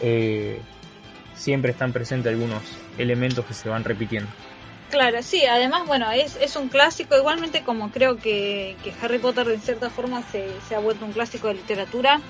[0.00, 0.60] Eh,
[1.34, 2.62] siempre están presentes algunos
[2.98, 4.28] elementos que se van repitiendo.
[4.90, 9.48] Claro, sí, además, bueno, es, es un clásico, igualmente como creo que, que Harry Potter
[9.48, 12.20] en cierta forma se, se ha vuelto un clásico de literatura,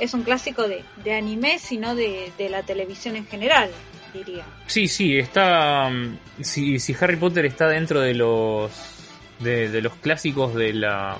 [0.00, 3.70] es un clásico de, de anime, sino de, de la televisión en general,
[4.12, 4.44] diría.
[4.66, 5.88] Sí, sí, está.
[5.90, 8.72] mm, Si, si Harry Potter está dentro de los.
[9.38, 11.16] De, de los clásicos de la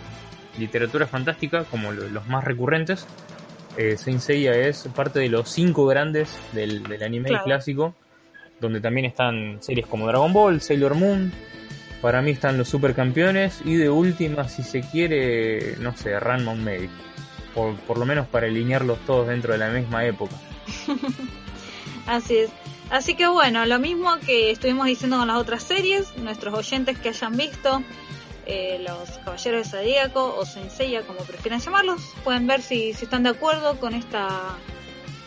[0.59, 3.07] literatura fantástica, como lo- los más recurrentes,
[3.77, 7.45] eh, Saint Seiya es parte de los cinco grandes del, del anime Claro.
[7.45, 7.95] clásico,
[8.61, 11.33] donde también están series como Dragon Ball, Sailor Moon.
[12.01, 16.91] Para mí están los supercampeones y de última, si se quiere, no sé, Ranma Medic.
[17.55, 20.35] Por, por lo menos para alinearlos todos dentro de la misma época.
[22.07, 22.51] Así es.
[22.91, 27.11] Así que bueno, lo mismo que estuvimos diciendo con las otras series, nuestros oyentes que
[27.11, 27.83] hayan visto
[28.47, 33.23] eh, los Caballeros de Zodíaco o Senseiya, como prefieran llamarlos, pueden ver si, si están
[33.23, 34.29] de acuerdo con esta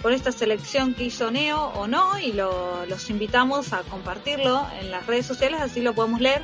[0.01, 4.91] con esta selección que hizo Neo o no y lo- los invitamos a compartirlo en
[4.91, 6.43] las redes sociales, así lo podemos leer.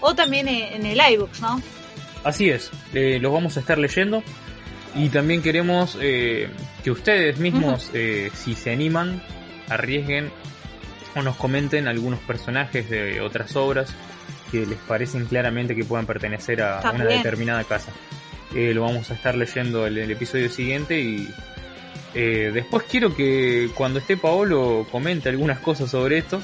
[0.00, 1.62] O también en, en el iBooks, ¿no?
[2.24, 4.22] Así es, eh, los vamos a estar leyendo.
[4.94, 6.50] Y también queremos eh,
[6.84, 9.22] que ustedes mismos, eh, si se animan,
[9.70, 10.30] arriesguen
[11.16, 13.94] o nos comenten algunos personajes de otras obras
[14.50, 17.92] que les parecen claramente que puedan pertenecer a una determinada casa.
[18.54, 21.28] Eh, lo vamos a estar leyendo en el episodio siguiente y
[22.14, 26.40] eh, después quiero que cuando esté Paolo comente algunas cosas sobre esto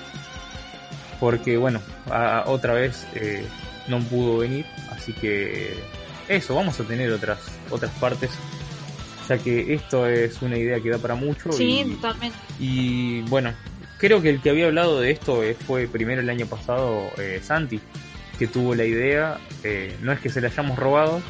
[1.19, 1.81] porque bueno,
[2.11, 3.45] a- otra vez eh,
[3.89, 5.75] no pudo venir, así que
[6.29, 7.39] eso, vamos a tener otras
[7.71, 8.31] otras partes,
[9.29, 12.37] ya que esto es una idea que da para mucho Sí, y, totalmente.
[12.61, 13.53] y, bueno,
[13.99, 17.41] creo que el que había hablado de esto eh, fue primero el año pasado eh,
[17.43, 17.81] Santi,
[18.39, 21.23] que tuvo la idea, eh, no es que se la hayamos robado,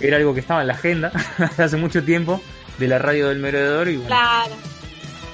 [0.00, 1.12] era algo que estaba en la agenda
[1.58, 2.40] hace mucho tiempo
[2.78, 4.54] de la radio del merodeador y bueno, Claro.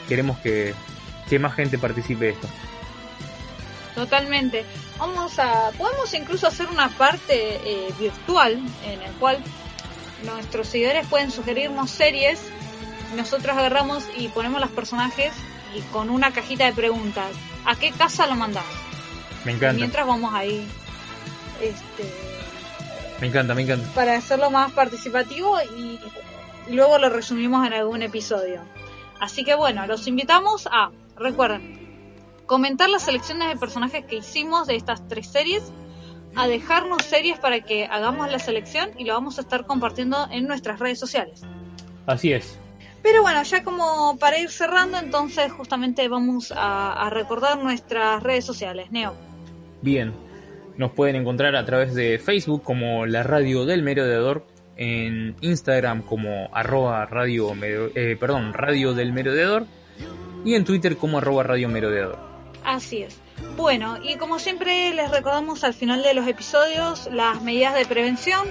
[0.09, 0.75] queremos que,
[1.29, 2.49] que más gente participe de esto.
[3.95, 4.65] Totalmente.
[4.99, 9.39] Vamos a, podemos incluso hacer una parte eh, virtual en el cual
[10.25, 12.41] nuestros seguidores pueden sugerirnos series,
[13.17, 15.33] nosotros agarramos y ponemos los personajes
[15.75, 17.31] y con una cajita de preguntas,
[17.65, 18.65] ¿a qué casa lo mandás?
[19.45, 20.67] Me Y encanta, mientras vamos ahí,
[21.61, 22.11] este,
[23.21, 23.87] me encanta, me encanta.
[23.95, 25.99] para hacerlo más participativo y
[26.75, 28.61] luego lo resumimos en algún episodio.
[29.21, 31.85] Así que bueno, los invitamos a, recuerden,
[32.47, 35.63] comentar las selecciones de personajes que hicimos de estas tres series,
[36.37, 40.47] a dejarnos series para que hagamos la selección y lo vamos a estar compartiendo en
[40.49, 41.43] nuestras redes sociales.
[42.07, 42.59] Así es.
[43.05, 48.45] Pero bueno, ya como para ir cerrando, entonces justamente vamos a, a recordar nuestras redes
[48.45, 48.91] sociales.
[48.91, 49.15] Neo.
[49.81, 50.13] Bien,
[50.77, 56.49] nos pueden encontrar a través de Facebook como la radio del merodeador, en Instagram como
[56.53, 59.67] arroba radio, eh, perdón, radio del merodeador
[60.45, 62.19] y en Twitter como arroba radio merodeador.
[62.65, 63.21] Así es.
[63.57, 68.49] Bueno, y como siempre les recordamos al final de los episodios las medidas de prevención,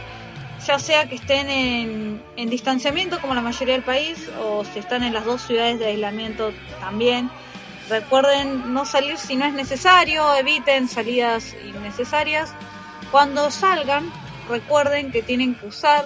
[0.66, 5.04] ya sea que estén en, en distanciamiento como la mayoría del país o si están
[5.04, 7.30] en las dos ciudades de aislamiento también.
[7.90, 12.54] Recuerden no salir si no es necesario, eviten salidas innecesarias.
[13.12, 14.12] Cuando salgan,
[14.50, 16.06] recuerden que tienen que usar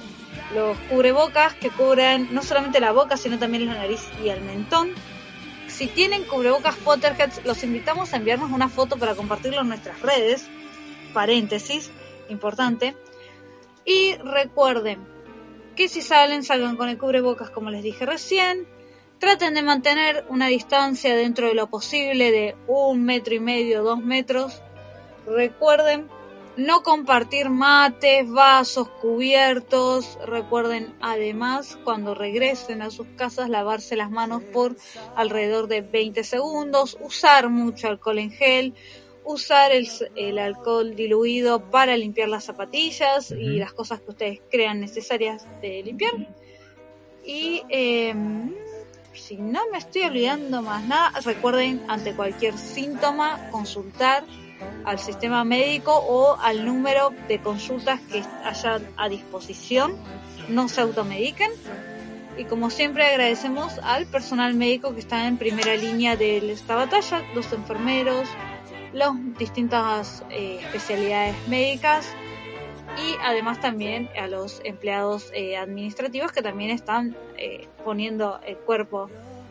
[0.54, 4.92] los cubrebocas que cubran no solamente la boca, sino también la nariz y el mentón.
[5.68, 10.48] Si tienen cubrebocas Potterheads, los invitamos a enviarnos una foto para compartirlo en nuestras redes.
[11.14, 11.92] Paréntesis,
[12.30, 12.96] importante.
[13.88, 15.00] Y recuerden
[15.78, 18.68] que si salen, salgan con el cubrebocas como les dije recién.
[19.18, 24.00] Traten de mantener una distancia dentro de lo posible de un metro y medio, dos
[24.00, 24.62] metros.
[25.26, 26.10] Recuerden
[26.58, 30.20] no compartir mates, vasos, cubiertos.
[30.26, 34.76] Recuerden además cuando regresen a sus casas lavarse las manos por
[35.16, 36.98] alrededor de 20 segundos.
[37.00, 38.74] Usar mucho alcohol en gel.
[39.28, 44.80] Usar el, el alcohol diluido para limpiar las zapatillas y las cosas que ustedes crean
[44.80, 46.14] necesarias de limpiar.
[47.26, 48.16] Y eh,
[49.14, 54.24] si no me estoy olvidando más nada, recuerden ante cualquier síntoma consultar
[54.86, 59.98] al sistema médico o al número de consultas que haya a disposición.
[60.48, 61.52] No se automediquen.
[62.38, 67.24] Y como siempre agradecemos al personal médico que está en primera línea de esta batalla,
[67.34, 68.30] los enfermeros,
[68.94, 72.08] las distintas eh, especialidades médicas
[72.98, 79.10] y además también a los empleados eh, administrativos que también están eh, poniendo el cuerpo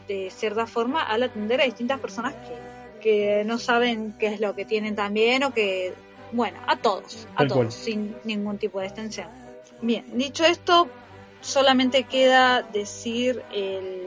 [0.09, 4.55] de cierta forma al atender a distintas personas que, que no saben qué es lo
[4.55, 5.95] que tienen también o que,
[6.33, 7.73] bueno, a todos, a Tal todos, cual.
[7.73, 9.29] sin ningún tipo de extensión.
[9.83, 10.89] Bien, dicho esto,
[11.41, 14.07] solamente queda decir el,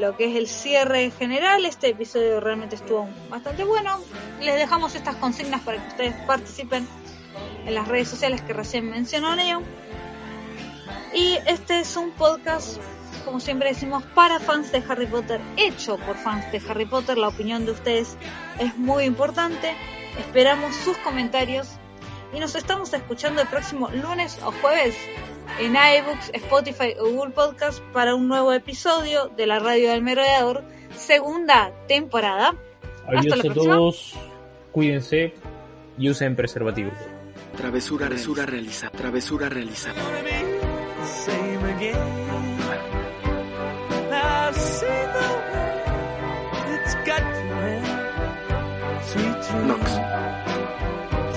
[0.00, 1.64] lo que es el cierre general.
[1.66, 4.00] Este episodio realmente estuvo bastante bueno.
[4.40, 6.88] Les dejamos estas consignas para que ustedes participen
[7.66, 9.62] en las redes sociales que recién mencionó Neo.
[11.14, 12.80] Y este es un podcast,
[13.24, 17.18] como siempre decimos, para fans de Harry Potter, hecho por fans de Harry Potter.
[17.18, 18.16] La opinión de ustedes
[18.58, 19.76] es muy importante.
[20.18, 21.68] Esperamos sus comentarios
[22.32, 24.96] y nos estamos escuchando el próximo lunes o jueves
[25.58, 30.62] en iBooks, Spotify o Google Podcast para un nuevo episodio de la Radio del Merodeador,
[30.96, 32.54] segunda temporada.
[33.06, 33.74] Hasta Adiós la a próxima.
[33.74, 34.14] todos,
[34.72, 35.34] cuídense
[35.98, 36.94] y usen preservativos.
[37.56, 38.96] Travesura, travesura realizada.
[38.96, 40.00] Travesura realizada.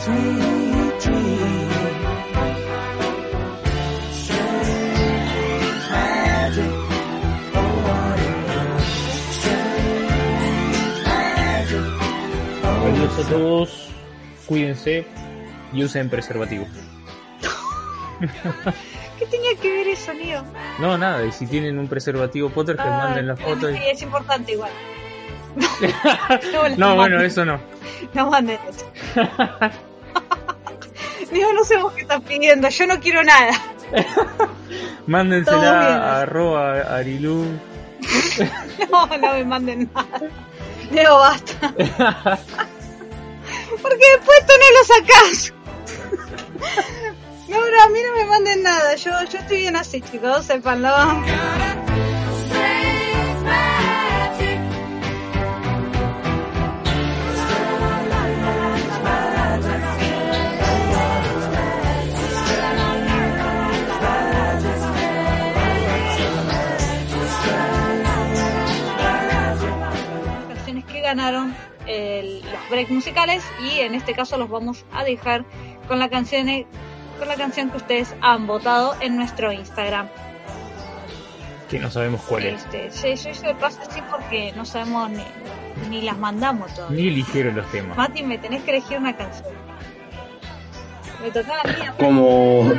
[0.05, 1.42] same
[13.03, 13.87] Adiós a todos,
[14.45, 15.05] cuídense
[15.73, 16.69] y usen preservativos.
[19.19, 20.41] ¿Qué tenía que ver eso, Neo?
[20.79, 23.69] No, nada, y si tienen un preservativo Potter, que Ah, manden la foto.
[23.69, 24.71] y- sí, es importante igual.
[26.77, 27.59] No, bueno, eso no.
[28.13, 28.89] No manden eso.
[31.31, 33.51] Digo, no sé vos qué estás pidiendo, yo no quiero nada.
[35.07, 37.45] Mándensela a arroba arilú.
[38.91, 40.21] No, no me manden nada.
[40.91, 41.73] Diego, basta.
[43.83, 45.53] Porque después tú no lo sacás.
[47.45, 48.95] No, no, a mí no me manden nada.
[48.95, 50.89] Yo, yo estoy bien así, chicos, sepanlo.
[71.13, 71.53] ganaron
[71.87, 75.45] el- los breaks musicales y en este caso los vamos a dejar
[75.87, 76.47] con la canción
[77.19, 80.07] con la canción que ustedes han votado en nuestro Instagram.
[81.69, 82.63] Que no sabemos cuál es.
[82.63, 85.23] Este, sí, yo hice de paso así porque no sabemos ni,
[85.89, 86.97] ni las mandamos todavía.
[87.01, 87.97] Ni eligieron los temas.
[87.97, 89.47] Mati, me tenés que elegir una canción.
[91.21, 91.73] Me tocaba a mí.
[91.97, 92.73] Como,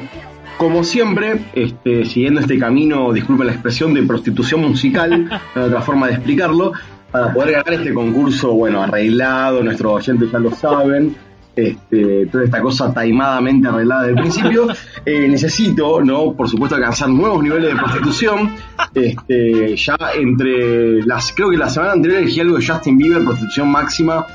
[0.59, 6.14] como siempre, este, siguiendo este camino, disculpen la expresión, de prostitución musical, otra forma de
[6.14, 6.72] explicarlo,
[7.15, 11.15] para poder ganar este concurso, bueno, arreglado, nuestros oyentes ya lo saben,
[11.55, 14.66] este, toda esta cosa taimadamente arreglada del principio,
[15.07, 16.32] eh, necesito, ¿no?
[16.32, 18.57] Por supuesto, alcanzar nuevos niveles de prostitución.
[18.93, 23.69] Este, ya entre las, creo que la semana anterior elegí algo de Justin Bieber, prostitución
[23.69, 24.27] máxima.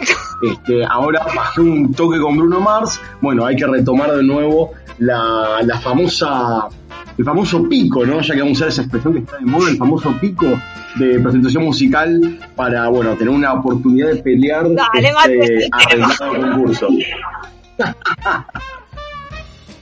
[0.42, 3.02] Este, ahora bajé un toque con Bruno Mars.
[3.20, 6.70] Bueno, hay que retomar de nuevo la, la famosa,
[7.20, 8.22] el famoso pico, ¿no?
[8.22, 10.46] Ya que vamos a usar esa expresión que está de moda, el famoso pico
[10.96, 16.88] de prostitución musical para, bueno, tener una oportunidad de pelear Dale, este este arreglado concurso.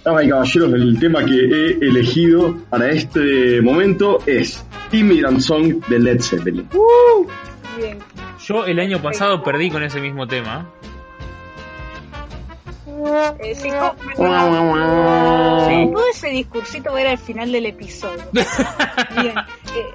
[0.04, 6.00] Damas y caballeros, el tema que he elegido para este momento es Immigrant Song de
[6.00, 6.68] Led Zeppelin.
[7.78, 8.00] Bien.
[8.48, 10.72] Yo el año pasado perdí con ese mismo tema.
[13.40, 13.96] Eh, sí, ¿cómo-
[15.68, 15.92] Sí.
[15.94, 18.24] Todo ese discursito era el final del episodio.
[18.32, 19.38] Bien.
[19.38, 19.94] eh,